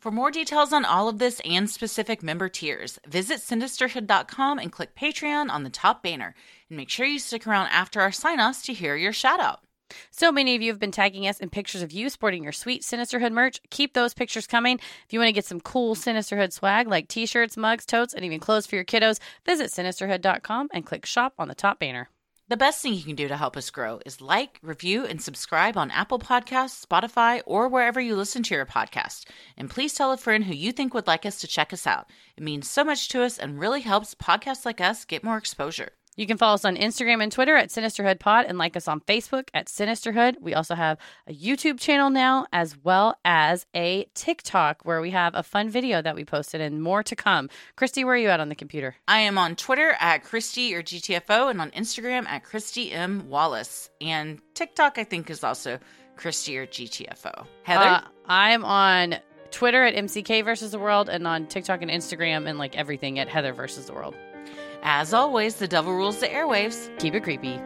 [0.00, 4.94] For more details on all of this and specific member tiers, visit sinisterhood.com and click
[4.94, 6.34] Patreon on the top banner.
[6.68, 9.60] And make sure you stick around after our sign offs to hear your shout out.
[10.10, 12.82] So many of you have been tagging us in pictures of you sporting your sweet
[12.82, 13.60] Sinisterhood merch.
[13.70, 14.78] Keep those pictures coming.
[15.06, 18.24] If you want to get some cool Sinisterhood swag like t shirts, mugs, totes, and
[18.24, 22.08] even clothes for your kiddos, visit sinisterhood.com and click shop on the top banner.
[22.48, 25.76] The best thing you can do to help us grow is like, review, and subscribe
[25.76, 29.26] on Apple Podcasts, Spotify, or wherever you listen to your podcast.
[29.58, 32.08] And please tell a friend who you think would like us to check us out.
[32.38, 35.90] It means so much to us and really helps podcasts like us get more exposure.
[36.18, 38.98] You can follow us on Instagram and Twitter at Sinisterhood Pod and like us on
[38.98, 40.38] Facebook at Sinisterhood.
[40.40, 45.36] We also have a YouTube channel now as well as a TikTok where we have
[45.36, 47.48] a fun video that we posted and more to come.
[47.76, 48.96] Christy, where are you at on the computer?
[49.06, 53.28] I am on Twitter at Christy or GTFO and on Instagram at Christy M.
[53.28, 53.88] Wallace.
[54.00, 55.78] And TikTok, I think, is also
[56.16, 57.46] Christy or GTFO.
[57.62, 57.84] Heather?
[57.84, 59.18] Uh, I'm on
[59.52, 63.28] Twitter at MCK versus the world and on TikTok and Instagram and like everything at
[63.28, 64.16] Heather versus the world.
[64.82, 66.88] As always, the devil rules the airwaves.
[66.98, 67.60] Keep it creepy.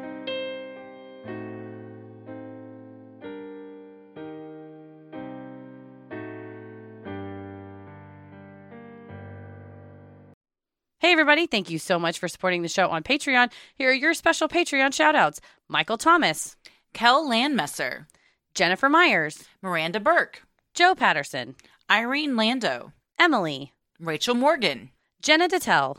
[11.03, 11.47] Hey, everybody.
[11.47, 13.51] Thank you so much for supporting the show on Patreon.
[13.75, 16.57] Here are your special Patreon shout outs Michael Thomas,
[16.95, 18.07] Kel Landmesser,
[18.55, 20.43] Jennifer Myers, Miranda Burke,
[20.75, 21.57] Joe Patterson,
[21.91, 24.91] Irene Lando, Emily, Rachel Morgan,
[25.21, 25.99] Jenna Dettell,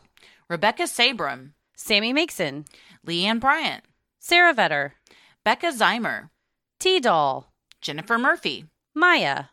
[0.53, 2.67] Rebecca Sabram, Sammy Makeson,
[3.07, 3.84] Leanne Bryant,
[4.19, 4.91] Sarah Vetter,
[5.43, 6.30] Becca Zeimer,
[6.80, 7.51] T Doll,
[7.81, 9.45] Jennifer Murphy, Maya,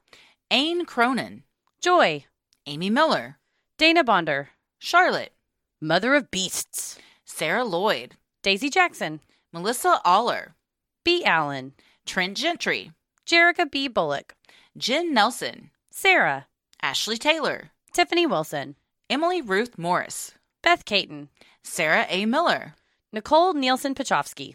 [0.50, 1.44] Ain Cronin,
[1.80, 2.26] Joy,
[2.66, 3.38] Amy Miller,
[3.78, 5.32] Dana Bonder, Charlotte,
[5.80, 9.20] Mother of Beasts, Sarah Lloyd, Daisy Jackson,
[9.54, 10.54] Melissa Aller,
[11.02, 11.24] B.
[11.24, 11.72] Allen,
[12.04, 12.92] Trent Gentry,
[13.26, 13.88] Jerica B.
[13.88, 14.34] Bullock,
[14.76, 16.46] Jen Nelson, Sarah,
[16.82, 18.76] Ashley Taylor, Tiffany Wilson,
[19.08, 21.28] Emily Ruth Morris, Beth Caton,
[21.62, 22.26] Sarah A.
[22.26, 22.74] Miller.
[23.12, 24.54] Nicole Nielsen Pachowski.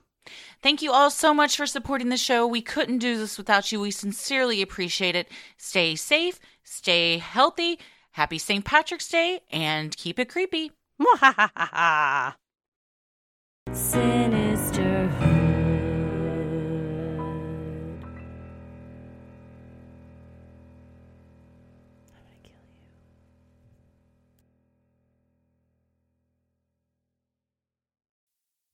[0.62, 2.48] Thank you all so much for supporting the show.
[2.48, 3.80] We couldn't do this without you.
[3.80, 5.30] We sincerely appreciate it.
[5.58, 7.80] Stay safe, stay healthy,
[8.12, 8.66] happy St.
[8.66, 10.72] Patrick's Day, and keep it creepy.
[11.02, 12.36] Mwahahaha.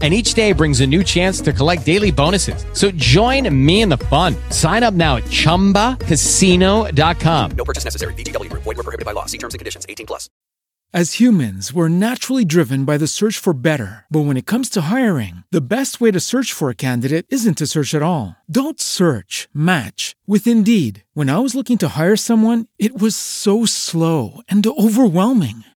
[0.00, 2.64] And each day brings a new chance to collect daily bonuses.
[2.72, 4.34] So join me in the fun.
[4.48, 7.50] Sign up now at chumbacasino.com.
[7.50, 8.14] No purchase necessary.
[8.14, 8.62] VGW Group.
[8.62, 9.26] Void were prohibited by law.
[9.26, 9.84] See terms and conditions.
[9.86, 10.30] 18 plus.
[10.92, 14.06] As humans, we're naturally driven by the search for better.
[14.10, 17.58] But when it comes to hiring, the best way to search for a candidate isn't
[17.58, 18.34] to search at all.
[18.50, 21.04] Don't search, match with Indeed.
[21.14, 25.62] When I was looking to hire someone, it was so slow and overwhelming.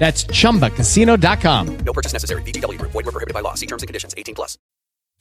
[0.00, 1.76] That's chumbacasino.com.
[1.84, 2.42] No purchase necessary.
[2.42, 2.90] VGW Group.
[2.92, 3.54] Void were prohibited by law.
[3.54, 4.14] See terms and conditions.
[4.16, 4.56] 18 plus.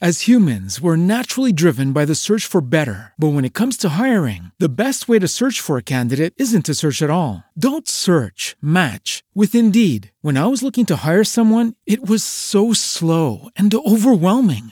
[0.02, 3.12] As humans, we're naturally driven by the search for better.
[3.20, 6.66] But when it comes to hiring, the best way to search for a candidate isn't
[6.68, 7.44] to search at all.
[7.52, 10.12] Don't search, match with Indeed.
[10.22, 14.72] When I was looking to hire someone, it was so slow and overwhelming.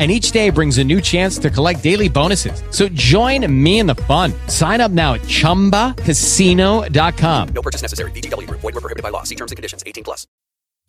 [0.00, 2.62] And each day brings a new chance to collect daily bonuses.
[2.70, 4.32] So join me in the fun.
[4.46, 7.48] Sign up now at chumbacasino.com.
[7.48, 8.10] No purchase necessary.
[8.12, 8.60] VGW Group.
[8.60, 9.24] Void were prohibited by law.
[9.24, 9.84] See terms and conditions.
[9.86, 10.26] 18 plus.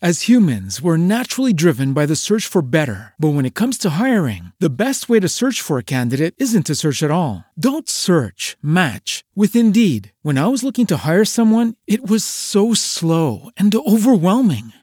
[0.03, 3.13] As humans, we're naturally driven by the search for better.
[3.19, 6.65] But when it comes to hiring, the best way to search for a candidate isn't
[6.65, 7.45] to search at all.
[7.53, 10.11] Don't search, match with Indeed.
[10.23, 14.73] When I was looking to hire someone, it was so slow and overwhelming.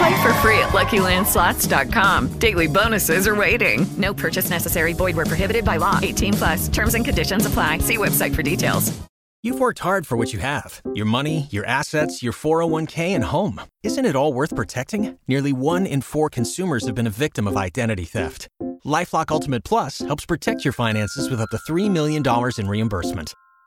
[0.00, 2.38] Play for free at LuckyLandSlots.com.
[2.38, 3.86] Daily bonuses are waiting.
[3.98, 4.94] No purchase necessary.
[4.94, 5.98] Void where prohibited by law.
[6.00, 6.68] 18 plus.
[6.68, 7.78] Terms and conditions apply.
[7.78, 8.98] See website for details.
[9.42, 13.60] You've worked hard for what you have your money, your assets, your 401k, and home.
[13.82, 15.18] Isn't it all worth protecting?
[15.28, 18.48] Nearly one in four consumers have been a victim of identity theft.
[18.84, 22.22] Lifelock Ultimate Plus helps protect your finances with up to $3 million
[22.58, 23.34] in reimbursement.